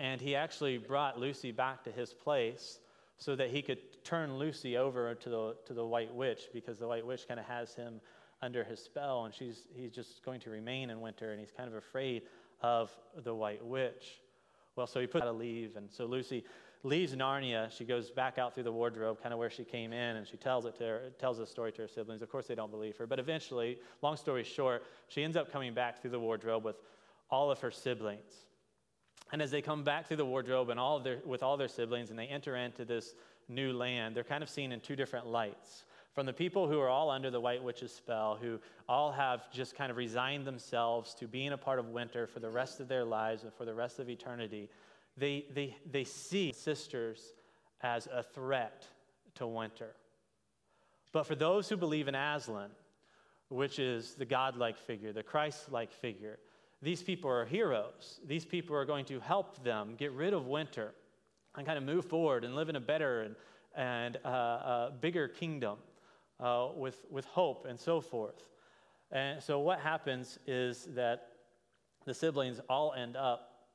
And 0.00 0.18
he 0.18 0.34
actually 0.34 0.78
brought 0.78 1.20
Lucy 1.20 1.52
back 1.52 1.84
to 1.84 1.92
his 1.92 2.14
place 2.14 2.80
so 3.18 3.36
that 3.36 3.50
he 3.50 3.60
could 3.60 3.78
turn 4.02 4.38
Lucy 4.38 4.78
over 4.78 5.14
to 5.14 5.28
the, 5.28 5.56
to 5.66 5.74
the 5.74 5.84
White 5.84 6.12
Witch 6.14 6.44
because 6.54 6.78
the 6.78 6.88
White 6.88 7.06
Witch 7.06 7.28
kind 7.28 7.38
of 7.38 7.44
has 7.44 7.74
him 7.74 8.00
under 8.40 8.64
his 8.64 8.80
spell 8.80 9.26
and 9.26 9.34
she's, 9.34 9.64
he's 9.74 9.92
just 9.92 10.24
going 10.24 10.40
to 10.40 10.48
remain 10.48 10.88
in 10.88 11.02
winter 11.02 11.32
and 11.32 11.38
he's 11.38 11.52
kind 11.54 11.68
of 11.68 11.74
afraid 11.74 12.22
of 12.62 12.90
the 13.24 13.34
White 13.34 13.62
Witch. 13.62 14.20
Well, 14.74 14.86
so 14.86 15.00
he 15.00 15.06
put 15.06 15.20
out 15.20 15.28
a 15.28 15.32
leave. 15.32 15.76
And 15.76 15.90
so 15.90 16.06
Lucy 16.06 16.44
leaves 16.82 17.14
Narnia. 17.14 17.70
She 17.70 17.84
goes 17.84 18.10
back 18.10 18.38
out 18.38 18.54
through 18.54 18.62
the 18.62 18.72
wardrobe, 18.72 19.22
kind 19.22 19.34
of 19.34 19.38
where 19.38 19.50
she 19.50 19.64
came 19.64 19.92
in, 19.92 20.16
and 20.16 20.26
she 20.26 20.38
tells 20.38 20.64
it 20.64 20.78
to 20.78 20.84
her, 20.84 21.00
tells 21.18 21.36
the 21.36 21.46
story 21.46 21.72
to 21.72 21.82
her 21.82 21.88
siblings. 21.88 22.22
Of 22.22 22.30
course, 22.30 22.46
they 22.46 22.54
don't 22.54 22.70
believe 22.70 22.96
her. 22.96 23.06
But 23.06 23.18
eventually, 23.18 23.76
long 24.00 24.16
story 24.16 24.44
short, 24.44 24.84
she 25.08 25.22
ends 25.22 25.36
up 25.36 25.52
coming 25.52 25.74
back 25.74 26.00
through 26.00 26.12
the 26.12 26.20
wardrobe 26.20 26.64
with 26.64 26.76
all 27.28 27.50
of 27.50 27.58
her 27.58 27.70
siblings. 27.70 28.46
And 29.32 29.40
as 29.40 29.50
they 29.50 29.62
come 29.62 29.84
back 29.84 30.08
through 30.08 30.16
the 30.16 30.24
wardrobe 30.24 30.70
and 30.70 30.80
all 30.80 30.98
their, 30.98 31.18
with 31.24 31.42
all 31.42 31.56
their 31.56 31.68
siblings 31.68 32.10
and 32.10 32.18
they 32.18 32.26
enter 32.26 32.56
into 32.56 32.84
this 32.84 33.14
new 33.48 33.72
land, 33.72 34.16
they're 34.16 34.24
kind 34.24 34.42
of 34.42 34.50
seen 34.50 34.72
in 34.72 34.80
two 34.80 34.96
different 34.96 35.26
lights. 35.26 35.84
From 36.14 36.26
the 36.26 36.32
people 36.32 36.68
who 36.68 36.80
are 36.80 36.88
all 36.88 37.10
under 37.10 37.30
the 37.30 37.40
White 37.40 37.62
Witch's 37.62 37.92
spell, 37.92 38.36
who 38.40 38.58
all 38.88 39.12
have 39.12 39.50
just 39.52 39.76
kind 39.76 39.90
of 39.90 39.96
resigned 39.96 40.44
themselves 40.44 41.14
to 41.14 41.28
being 41.28 41.52
a 41.52 41.56
part 41.56 41.78
of 41.78 41.88
winter 41.90 42.26
for 42.26 42.40
the 42.40 42.50
rest 42.50 42.80
of 42.80 42.88
their 42.88 43.04
lives 43.04 43.44
and 43.44 43.52
for 43.54 43.64
the 43.64 43.74
rest 43.74 44.00
of 44.00 44.10
eternity, 44.10 44.68
they, 45.16 45.46
they, 45.54 45.76
they 45.88 46.02
see 46.02 46.52
sisters 46.52 47.34
as 47.82 48.08
a 48.12 48.22
threat 48.22 48.86
to 49.36 49.46
winter. 49.46 49.94
But 51.12 51.26
for 51.26 51.36
those 51.36 51.68
who 51.68 51.76
believe 51.76 52.08
in 52.08 52.14
Aslan, 52.14 52.70
which 53.48 53.78
is 53.78 54.14
the 54.14 54.24
godlike 54.24 54.78
figure, 54.78 55.12
the 55.12 55.22
Christ 55.22 55.70
like 55.70 55.92
figure, 55.92 56.38
these 56.82 57.02
people 57.02 57.30
are 57.30 57.44
heroes. 57.44 58.20
These 58.26 58.44
people 58.44 58.74
are 58.74 58.84
going 58.84 59.04
to 59.06 59.20
help 59.20 59.62
them 59.62 59.94
get 59.98 60.12
rid 60.12 60.32
of 60.32 60.46
winter 60.46 60.94
and 61.56 61.66
kind 61.66 61.76
of 61.76 61.84
move 61.84 62.06
forward 62.06 62.44
and 62.44 62.54
live 62.54 62.68
in 62.68 62.76
a 62.76 62.80
better 62.80 63.22
and, 63.22 63.36
and 63.74 64.18
uh, 64.24 64.28
uh, 64.28 64.90
bigger 64.90 65.28
kingdom 65.28 65.76
uh, 66.38 66.68
with, 66.74 67.04
with 67.10 67.26
hope 67.26 67.66
and 67.68 67.78
so 67.78 68.00
forth. 68.00 68.44
And 69.12 69.42
so, 69.42 69.58
what 69.58 69.80
happens 69.80 70.38
is 70.46 70.88
that 70.94 71.28
the 72.06 72.14
siblings 72.14 72.60
all 72.68 72.94
end 72.96 73.16
up 73.16 73.66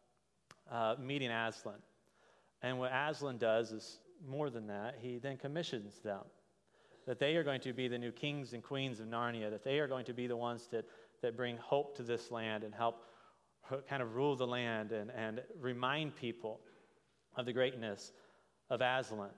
uh, 0.71 0.95
meeting 0.99 1.29
Aslan. 1.29 1.75
And 2.61 2.79
what 2.79 2.91
Aslan 2.91 3.37
does 3.37 3.71
is 3.71 3.99
more 4.27 4.49
than 4.49 4.67
that, 4.67 4.95
he 4.99 5.17
then 5.17 5.37
commissions 5.37 5.99
them 5.99 6.21
that 7.05 7.19
they 7.19 7.35
are 7.35 7.43
going 7.43 7.61
to 7.61 7.73
be 7.73 7.87
the 7.87 7.97
new 7.97 8.11
kings 8.11 8.53
and 8.53 8.63
queens 8.63 8.99
of 8.99 9.07
Narnia, 9.07 9.51
that 9.51 9.63
they 9.63 9.79
are 9.79 9.87
going 9.87 10.05
to 10.05 10.13
be 10.13 10.25
the 10.25 10.35
ones 10.35 10.67
that 10.71 10.85
that 11.21 11.37
bring 11.37 11.57
hope 11.57 11.95
to 11.97 12.03
this 12.03 12.31
land 12.31 12.63
and 12.63 12.73
help 12.73 13.03
kind 13.89 14.01
of 14.01 14.15
rule 14.15 14.35
the 14.35 14.45
land 14.45 14.91
and, 14.91 15.11
and 15.11 15.41
remind 15.59 16.15
people 16.15 16.59
of 17.35 17.45
the 17.45 17.53
greatness 17.53 18.11
of 18.69 18.81
Aslan. 18.81 19.29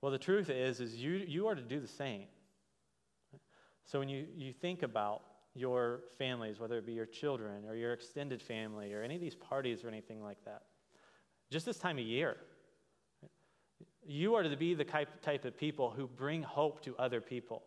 Well, 0.00 0.12
the 0.12 0.18
truth 0.18 0.50
is, 0.50 0.80
is 0.80 0.96
you, 0.96 1.12
you 1.26 1.46
are 1.46 1.54
to 1.54 1.62
do 1.62 1.80
the 1.80 1.88
same. 1.88 2.26
So 3.86 3.98
when 3.98 4.08
you, 4.08 4.26
you 4.36 4.52
think 4.52 4.82
about 4.82 5.22
your 5.54 6.00
families, 6.18 6.58
whether 6.58 6.76
it 6.78 6.86
be 6.86 6.92
your 6.92 7.06
children 7.06 7.64
or 7.66 7.74
your 7.74 7.92
extended 7.92 8.42
family 8.42 8.92
or 8.92 9.02
any 9.02 9.14
of 9.14 9.20
these 9.20 9.34
parties 9.34 9.84
or 9.84 9.88
anything 9.88 10.22
like 10.22 10.44
that, 10.44 10.62
just 11.50 11.66
this 11.66 11.78
time 11.78 11.98
of 11.98 12.04
year, 12.04 12.36
you 14.06 14.34
are 14.34 14.42
to 14.42 14.56
be 14.56 14.74
the 14.74 14.84
type, 14.84 15.22
type 15.22 15.44
of 15.44 15.56
people 15.56 15.90
who 15.90 16.06
bring 16.06 16.42
hope 16.42 16.82
to 16.82 16.94
other 16.98 17.20
people. 17.20 17.62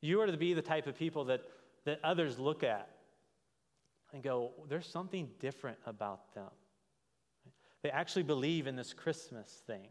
You 0.00 0.20
are 0.20 0.26
to 0.26 0.36
be 0.36 0.54
the 0.54 0.62
type 0.62 0.86
of 0.86 0.96
people 0.96 1.24
that 1.26 1.42
that 1.84 2.00
others 2.04 2.38
look 2.38 2.62
at 2.62 2.88
and 4.12 4.22
go, 4.22 4.50
there's 4.68 4.86
something 4.86 5.28
different 5.38 5.78
about 5.86 6.34
them. 6.34 6.50
They 7.82 7.90
actually 7.90 8.24
believe 8.24 8.66
in 8.66 8.76
this 8.76 8.92
Christmas 8.92 9.62
thing. 9.66 9.88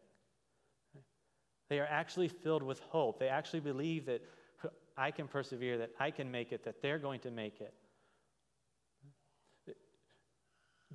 They 1.69 1.79
are 1.79 1.87
actually 1.89 2.27
filled 2.27 2.63
with 2.63 2.79
hope. 2.79 3.19
They 3.19 3.29
actually 3.29 3.61
believe 3.61 4.05
that 4.07 4.21
I 4.97 5.11
can 5.11 5.27
persevere, 5.27 5.77
that 5.77 5.91
I 5.99 6.11
can 6.11 6.29
make 6.29 6.51
it, 6.51 6.63
that 6.65 6.81
they're 6.81 6.99
going 6.99 7.21
to 7.21 7.31
make 7.31 7.61
it. 7.61 7.73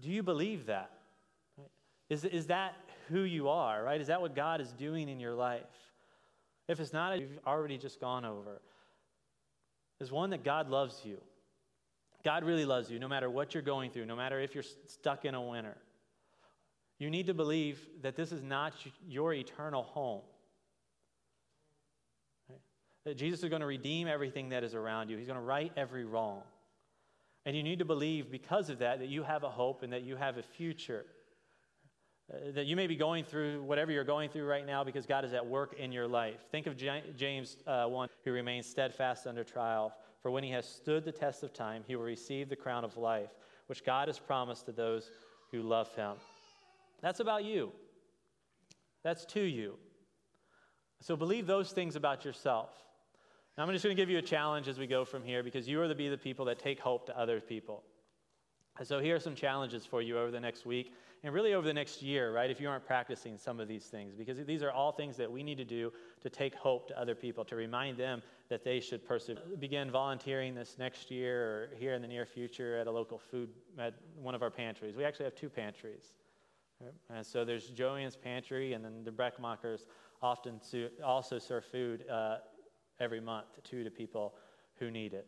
Do 0.00 0.10
you 0.10 0.22
believe 0.22 0.66
that? 0.66 0.90
Is, 2.10 2.24
is 2.24 2.46
that 2.48 2.74
who 3.08 3.20
you 3.20 3.48
are, 3.48 3.82
right? 3.82 4.00
Is 4.00 4.08
that 4.08 4.20
what 4.20 4.34
God 4.34 4.60
is 4.60 4.72
doing 4.72 5.08
in 5.08 5.20
your 5.20 5.34
life? 5.34 5.62
If 6.68 6.80
it's 6.80 6.92
not, 6.92 7.18
you've 7.18 7.38
already 7.46 7.78
just 7.78 8.00
gone 8.00 8.24
over 8.24 8.60
is 10.00 10.10
one 10.10 10.30
that 10.30 10.44
God 10.44 10.68
loves 10.68 11.00
you. 11.04 11.18
God 12.24 12.44
really 12.44 12.64
loves 12.64 12.90
you 12.90 12.98
no 12.98 13.08
matter 13.08 13.28
what 13.28 13.54
you're 13.54 13.62
going 13.62 13.90
through, 13.90 14.06
no 14.06 14.16
matter 14.16 14.40
if 14.40 14.54
you're 14.54 14.64
stuck 14.86 15.24
in 15.24 15.34
a 15.34 15.42
winter. 15.42 15.76
You 16.98 17.10
need 17.10 17.26
to 17.26 17.34
believe 17.34 17.86
that 18.02 18.16
this 18.16 18.32
is 18.32 18.42
not 18.42 18.72
your 19.06 19.34
eternal 19.34 19.82
home. 19.82 20.22
That 23.04 23.16
Jesus 23.16 23.42
is 23.42 23.50
going 23.50 23.60
to 23.60 23.66
redeem 23.66 24.08
everything 24.08 24.48
that 24.50 24.64
is 24.64 24.74
around 24.74 25.10
you, 25.10 25.18
He's 25.18 25.26
going 25.26 25.38
to 25.38 25.44
right 25.44 25.72
every 25.76 26.04
wrong. 26.04 26.42
And 27.46 27.54
you 27.54 27.62
need 27.62 27.80
to 27.80 27.84
believe 27.84 28.30
because 28.30 28.70
of 28.70 28.78
that 28.78 29.00
that 29.00 29.08
you 29.08 29.22
have 29.22 29.42
a 29.44 29.50
hope 29.50 29.82
and 29.82 29.92
that 29.92 30.02
you 30.02 30.16
have 30.16 30.38
a 30.38 30.42
future. 30.42 31.04
Uh, 32.32 32.52
that 32.52 32.64
you 32.64 32.74
may 32.74 32.86
be 32.86 32.96
going 32.96 33.22
through 33.22 33.62
whatever 33.62 33.92
you're 33.92 34.02
going 34.02 34.30
through 34.30 34.46
right 34.46 34.66
now 34.66 34.82
because 34.82 35.04
God 35.04 35.24
is 35.26 35.34
at 35.34 35.46
work 35.46 35.74
in 35.78 35.92
your 35.92 36.08
life. 36.08 36.40
Think 36.50 36.66
of 36.66 36.76
James 36.76 37.58
uh, 37.66 37.86
1 37.86 38.08
who 38.24 38.32
remains 38.32 38.66
steadfast 38.66 39.26
under 39.26 39.44
trial. 39.44 39.92
For 40.22 40.30
when 40.30 40.42
he 40.42 40.50
has 40.52 40.66
stood 40.66 41.04
the 41.04 41.12
test 41.12 41.42
of 41.42 41.52
time, 41.52 41.84
he 41.86 41.96
will 41.96 42.04
receive 42.04 42.48
the 42.48 42.56
crown 42.56 42.82
of 42.82 42.96
life, 42.96 43.28
which 43.66 43.84
God 43.84 44.08
has 44.08 44.18
promised 44.18 44.64
to 44.66 44.72
those 44.72 45.10
who 45.52 45.60
love 45.60 45.94
him. 45.94 46.12
That's 47.02 47.20
about 47.20 47.44
you. 47.44 47.72
That's 49.02 49.26
to 49.26 49.42
you. 49.42 49.74
So 51.02 51.16
believe 51.16 51.46
those 51.46 51.72
things 51.72 51.94
about 51.94 52.24
yourself. 52.24 52.70
Now, 53.58 53.64
I'm 53.64 53.70
just 53.70 53.84
going 53.84 53.94
to 53.94 54.02
give 54.02 54.08
you 54.08 54.16
a 54.16 54.22
challenge 54.22 54.66
as 54.66 54.78
we 54.78 54.86
go 54.86 55.04
from 55.04 55.22
here 55.22 55.42
because 55.42 55.68
you 55.68 55.78
are 55.82 55.88
to 55.88 55.94
be 55.94 56.08
the 56.08 56.16
people 56.16 56.46
that 56.46 56.58
take 56.58 56.80
hope 56.80 57.04
to 57.06 57.18
other 57.18 57.38
people. 57.38 57.82
And 58.78 58.88
so 58.88 59.00
here 59.00 59.16
are 59.16 59.20
some 59.20 59.34
challenges 59.34 59.84
for 59.84 60.00
you 60.00 60.18
over 60.18 60.30
the 60.30 60.40
next 60.40 60.64
week 60.64 60.94
and 61.24 61.32
really 61.32 61.54
over 61.54 61.66
the 61.66 61.72
next 61.72 62.02
year, 62.02 62.32
right? 62.32 62.50
If 62.50 62.60
you 62.60 62.68
aren't 62.68 62.84
practicing 62.84 63.38
some 63.38 63.58
of 63.58 63.66
these 63.66 63.86
things, 63.86 64.14
because 64.14 64.38
these 64.44 64.62
are 64.62 64.70
all 64.70 64.92
things 64.92 65.16
that 65.16 65.30
we 65.30 65.42
need 65.42 65.56
to 65.56 65.64
do 65.64 65.90
to 66.20 66.28
take 66.28 66.54
hope 66.54 66.86
to 66.88 67.00
other 67.00 67.14
people, 67.14 67.46
to 67.46 67.56
remind 67.56 67.96
them 67.96 68.22
that 68.50 68.62
they 68.62 68.78
should 68.78 69.06
persevere. 69.06 69.42
Begin 69.58 69.90
volunteering 69.90 70.54
this 70.54 70.76
next 70.78 71.10
year 71.10 71.42
or 71.42 71.68
here 71.78 71.94
in 71.94 72.02
the 72.02 72.08
near 72.08 72.26
future 72.26 72.76
at 72.76 72.86
a 72.86 72.90
local 72.90 73.18
food, 73.18 73.48
at 73.78 73.94
one 74.20 74.34
of 74.34 74.42
our 74.42 74.50
pantries. 74.50 74.96
We 74.96 75.04
actually 75.04 75.24
have 75.24 75.34
two 75.34 75.48
pantries. 75.48 76.12
Right? 76.78 76.92
And 77.08 77.24
so 77.24 77.42
there's 77.42 77.68
Joanne's 77.68 78.16
pantry, 78.16 78.74
and 78.74 78.84
then 78.84 79.02
the 79.02 79.10
Breckmachers 79.10 79.86
often 80.20 80.60
also 81.02 81.38
serve 81.38 81.64
food 81.64 82.04
uh, 82.10 82.36
every 83.00 83.20
month 83.20 83.46
to 83.64 83.82
the 83.82 83.90
people 83.90 84.34
who 84.78 84.90
need 84.90 85.14
it. 85.14 85.26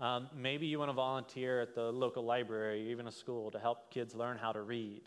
Um, 0.00 0.28
maybe 0.36 0.66
you 0.66 0.78
want 0.78 0.90
to 0.90 0.94
volunteer 0.94 1.60
at 1.60 1.74
the 1.74 1.90
local 1.90 2.24
library, 2.24 2.86
or 2.86 2.90
even 2.90 3.08
a 3.08 3.12
school, 3.12 3.50
to 3.50 3.58
help 3.58 3.90
kids 3.90 4.14
learn 4.14 4.38
how 4.38 4.52
to 4.52 4.62
read. 4.62 5.02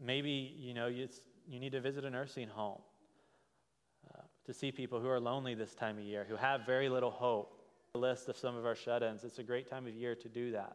Maybe 0.00 0.54
you 0.58 0.74
know 0.74 0.86
you, 0.86 1.08
you 1.48 1.58
need 1.58 1.72
to 1.72 1.80
visit 1.80 2.04
a 2.04 2.10
nursing 2.10 2.48
home 2.48 2.80
uh, 4.14 4.20
to 4.46 4.54
see 4.54 4.70
people 4.70 5.00
who 5.00 5.08
are 5.08 5.18
lonely 5.18 5.54
this 5.54 5.74
time 5.74 5.98
of 5.98 6.04
year, 6.04 6.24
who 6.28 6.36
have 6.36 6.64
very 6.64 6.88
little 6.88 7.10
hope. 7.10 7.60
A 7.96 7.98
list 7.98 8.28
of 8.28 8.36
some 8.36 8.56
of 8.56 8.66
our 8.66 8.74
shut-ins. 8.74 9.22
It's 9.22 9.38
a 9.38 9.44
great 9.44 9.70
time 9.70 9.86
of 9.86 9.94
year 9.94 10.16
to 10.16 10.28
do 10.28 10.50
that. 10.50 10.74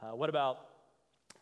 Uh, 0.00 0.16
what 0.16 0.30
about 0.30 0.60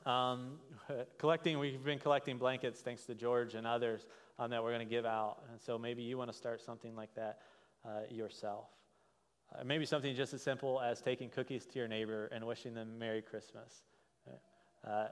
um, 0.04 0.58
collecting? 1.18 1.58
We've 1.60 1.84
been 1.84 2.00
collecting 2.00 2.38
blankets 2.38 2.80
thanks 2.80 3.04
to 3.04 3.14
George 3.14 3.54
and 3.54 3.64
others 3.64 4.06
um, 4.38 4.50
that 4.50 4.62
we're 4.62 4.72
going 4.72 4.86
to 4.86 4.92
give 4.92 5.06
out, 5.06 5.42
and 5.50 5.60
so 5.60 5.78
maybe 5.78 6.02
you 6.02 6.18
want 6.18 6.30
to 6.30 6.36
start 6.36 6.60
something 6.60 6.96
like 6.96 7.14
that 7.14 7.38
uh, 7.84 8.00
yourself. 8.10 8.66
Uh, 9.54 9.64
maybe 9.64 9.86
something 9.86 10.14
just 10.14 10.34
as 10.34 10.42
simple 10.42 10.80
as 10.80 11.00
taking 11.00 11.28
cookies 11.28 11.66
to 11.66 11.78
your 11.78 11.88
neighbor 11.88 12.26
and 12.32 12.44
wishing 12.44 12.74
them 12.74 12.98
Merry 12.98 13.22
Christmas. 13.22 13.82
Uh, 14.86 15.06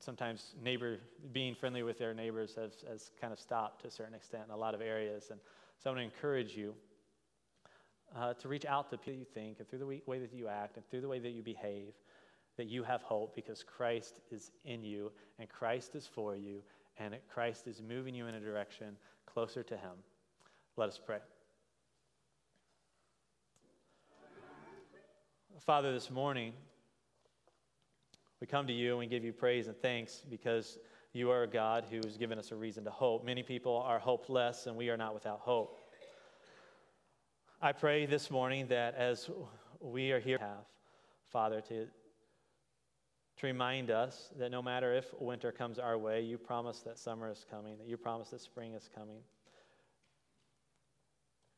sometimes 0.00 0.54
neighbor 0.62 0.98
being 1.32 1.54
friendly 1.54 1.82
with 1.82 1.98
their 1.98 2.14
neighbors 2.14 2.54
has, 2.54 2.84
has 2.88 3.10
kind 3.20 3.32
of 3.32 3.38
stopped 3.38 3.82
to 3.82 3.88
a 3.88 3.90
certain 3.90 4.14
extent 4.14 4.44
in 4.46 4.54
a 4.54 4.56
lot 4.56 4.74
of 4.74 4.80
areas. 4.80 5.28
And 5.30 5.40
so 5.78 5.90
I 5.90 5.94
want 5.94 6.00
to 6.00 6.16
encourage 6.16 6.56
you 6.56 6.74
uh, 8.16 8.34
to 8.34 8.48
reach 8.48 8.64
out 8.64 8.90
to 8.90 8.98
people 8.98 9.18
you 9.18 9.24
think 9.24 9.58
and 9.58 9.68
through 9.68 9.80
the 9.80 9.86
way 9.86 10.18
that 10.18 10.32
you 10.32 10.48
act 10.48 10.76
and 10.76 10.88
through 10.88 11.00
the 11.00 11.08
way 11.08 11.18
that 11.18 11.30
you 11.30 11.42
behave 11.42 11.94
that 12.56 12.66
you 12.66 12.82
have 12.82 13.02
hope 13.02 13.34
because 13.34 13.62
Christ 13.62 14.14
is 14.30 14.50
in 14.64 14.82
you 14.82 15.12
and 15.38 15.48
Christ 15.48 15.94
is 15.94 16.06
for 16.06 16.36
you 16.36 16.60
and 16.98 17.16
Christ 17.32 17.66
is 17.66 17.80
moving 17.80 18.14
you 18.14 18.26
in 18.26 18.34
a 18.34 18.40
direction 18.40 18.96
closer 19.26 19.62
to 19.62 19.76
Him. 19.76 19.92
Let 20.76 20.88
us 20.88 20.98
pray. 21.04 21.18
Father, 25.60 25.92
this 25.92 26.10
morning, 26.10 26.52
we 28.40 28.46
come 28.46 28.66
to 28.68 28.72
you 28.72 28.90
and 28.90 28.98
we 28.98 29.06
give 29.06 29.24
you 29.24 29.32
praise 29.32 29.66
and 29.66 29.76
thanks 29.76 30.22
because 30.30 30.78
you 31.12 31.30
are 31.30 31.42
a 31.42 31.48
God 31.48 31.84
who 31.90 31.96
has 32.04 32.16
given 32.16 32.38
us 32.38 32.52
a 32.52 32.56
reason 32.56 32.84
to 32.84 32.90
hope. 32.90 33.24
Many 33.24 33.42
people 33.42 33.76
are 33.84 33.98
hopeless, 33.98 34.66
and 34.66 34.76
we 34.76 34.88
are 34.88 34.96
not 34.96 35.14
without 35.14 35.40
hope. 35.40 35.80
I 37.60 37.72
pray 37.72 38.06
this 38.06 38.30
morning 38.30 38.68
that 38.68 38.94
as 38.94 39.28
we 39.80 40.12
are 40.12 40.20
here, 40.20 40.38
have, 40.38 40.64
Father, 41.26 41.60
to, 41.62 41.86
to 43.38 43.46
remind 43.46 43.90
us 43.90 44.30
that 44.38 44.50
no 44.50 44.62
matter 44.62 44.94
if 44.94 45.06
winter 45.18 45.50
comes 45.50 45.78
our 45.80 45.98
way, 45.98 46.22
you 46.22 46.38
promise 46.38 46.80
that 46.80 46.98
summer 46.98 47.30
is 47.30 47.44
coming, 47.50 47.78
that 47.78 47.88
you 47.88 47.96
promise 47.96 48.30
that 48.30 48.40
spring 48.40 48.74
is 48.74 48.88
coming. 48.94 49.18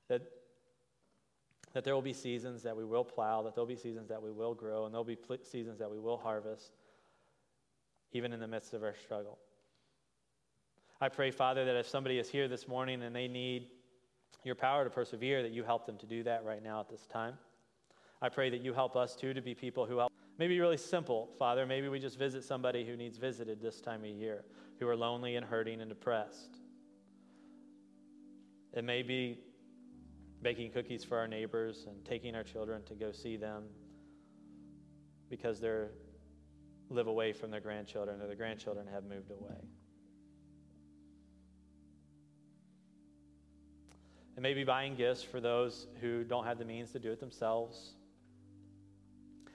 That 0.09 0.23
that 1.73 1.85
there 1.85 1.95
will 1.95 2.03
be 2.03 2.13
seasons 2.13 2.63
that 2.63 2.77
we 2.77 2.85
will 2.85 3.05
plow, 3.05 3.43
that 3.43 3.55
there'll 3.55 3.67
be 3.67 3.77
seasons 3.77 4.09
that 4.09 4.23
we 4.23 4.31
will 4.31 4.55
grow, 4.55 4.85
and 4.85 4.95
there'll 4.95 5.05
be 5.05 5.17
pl- 5.17 5.39
seasons 5.43 5.79
that 5.79 5.91
we 5.91 5.99
will 5.99 6.17
harvest, 6.17 6.73
even 8.13 8.33
in 8.33 8.41
the 8.41 8.49
midst 8.49 8.75
of 8.75 8.83
our 8.83 8.95
struggle. 8.95 9.39
I 11.01 11.09
pray, 11.09 11.31
Father, 11.31 11.65
that 11.65 11.77
if 11.77 11.89
somebody 11.89 12.19
is 12.19 12.29
here 12.29 12.49
this 12.49 12.69
morning 12.69 13.03
and 13.03 13.15
they 13.15 13.29
need 13.29 13.69
your 14.45 14.55
power 14.55 14.85
to 14.85 14.91
persevere, 14.91 15.43
that 15.43 15.53
you 15.53 15.63
help 15.63 15.87
them 15.87 15.97
to 15.99 16.07
do 16.07 16.23
that 16.25 16.45
right 16.45 16.63
now 16.63 16.81
at 16.81 16.89
this 16.89 17.07
time. 17.07 17.35
I 18.21 18.29
pray 18.29 18.51
that 18.51 18.61
you 18.61 18.75
help 18.75 18.97
us 18.97 19.17
too 19.17 19.33
to 19.33 19.41
be 19.41 19.55
people 19.55 19.87
who 19.87 19.99
help. 19.99 20.13
Maybe 20.39 20.59
really 20.59 20.77
simple, 20.77 21.29
Father. 21.39 21.67
Maybe 21.67 21.89
we 21.89 21.99
just 21.99 22.19
visit 22.19 22.45
somebody 22.45 22.85
who 22.85 22.97
needs 22.97 23.17
visited 23.17 23.63
this 23.63 23.81
time 23.81 24.05
of 24.05 24.11
year, 24.11 24.45
who 24.79 24.89
are 24.89 24.97
lonely 24.97 25.37
and 25.37 25.47
hurting 25.47 25.81
and 25.81 25.89
depressed. 25.89 26.59
It 28.73 28.85
may 28.85 29.03
be 29.03 29.39
baking 30.42 30.70
cookies 30.70 31.05
for 31.05 31.18
our 31.18 31.29
neighbors 31.29 31.85
and 31.87 32.05
taking 32.05 32.35
our 32.35 32.42
children 32.42 32.83
to 32.85 32.94
go 32.94 33.12
see 33.12 33.37
them 33.37 33.64
because 35.29 35.61
they 35.61 35.85
live 36.88 37.07
away 37.07 37.33
from 37.33 37.50
their 37.50 37.61
grandchildren 37.61 38.20
or 38.20 38.26
the 38.26 38.35
grandchildren 38.35 38.87
have 38.92 39.05
moved 39.05 39.31
away. 39.31 39.57
And 44.37 44.42
maybe 44.42 44.64
buying 44.64 44.96
gifts 44.96 45.22
for 45.22 45.40
those 45.40 45.87
who 46.00 46.24
don't 46.24 46.44
have 46.44 46.59
the 46.59 46.64
means 46.64 46.90
to 46.92 46.98
do 46.98 47.12
it 47.12 47.20
themselves. 47.20 47.92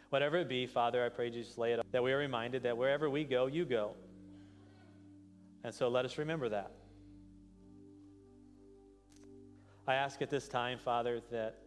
Whatever 0.10 0.38
it 0.38 0.48
be, 0.48 0.68
Father, 0.68 1.04
I 1.04 1.10
pray 1.10 1.30
you 1.30 1.44
just 1.44 1.58
lay 1.58 1.74
it 1.74 1.80
up, 1.80 1.86
that 1.92 2.04
we 2.04 2.14
are 2.14 2.18
reminded 2.18 2.64
that 2.64 2.78
wherever 2.78 3.10
we 3.10 3.24
go, 3.24 3.48
you 3.48 3.66
go. 3.66 3.94
And 5.64 5.74
so 5.74 5.90
let 5.90 6.06
us 6.06 6.18
remember 6.20 6.50
that. 6.50 6.72
I 9.88 9.94
ask 9.94 10.22
at 10.24 10.32
this 10.32 10.48
time, 10.48 10.80
Father, 10.80 11.22
that 11.32 11.58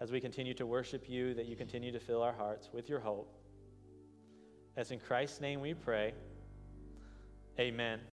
as 0.00 0.10
we 0.10 0.20
continue 0.20 0.52
to 0.54 0.66
worship 0.66 1.08
you, 1.08 1.32
that 1.34 1.46
you 1.46 1.54
continue 1.54 1.92
to 1.92 2.00
fill 2.00 2.22
our 2.22 2.32
hearts 2.32 2.70
with 2.72 2.88
your 2.88 2.98
hope. 2.98 3.32
As 4.76 4.90
in 4.90 4.98
Christ's 4.98 5.40
name 5.40 5.60
we 5.60 5.74
pray, 5.74 6.12
amen. 7.60 8.00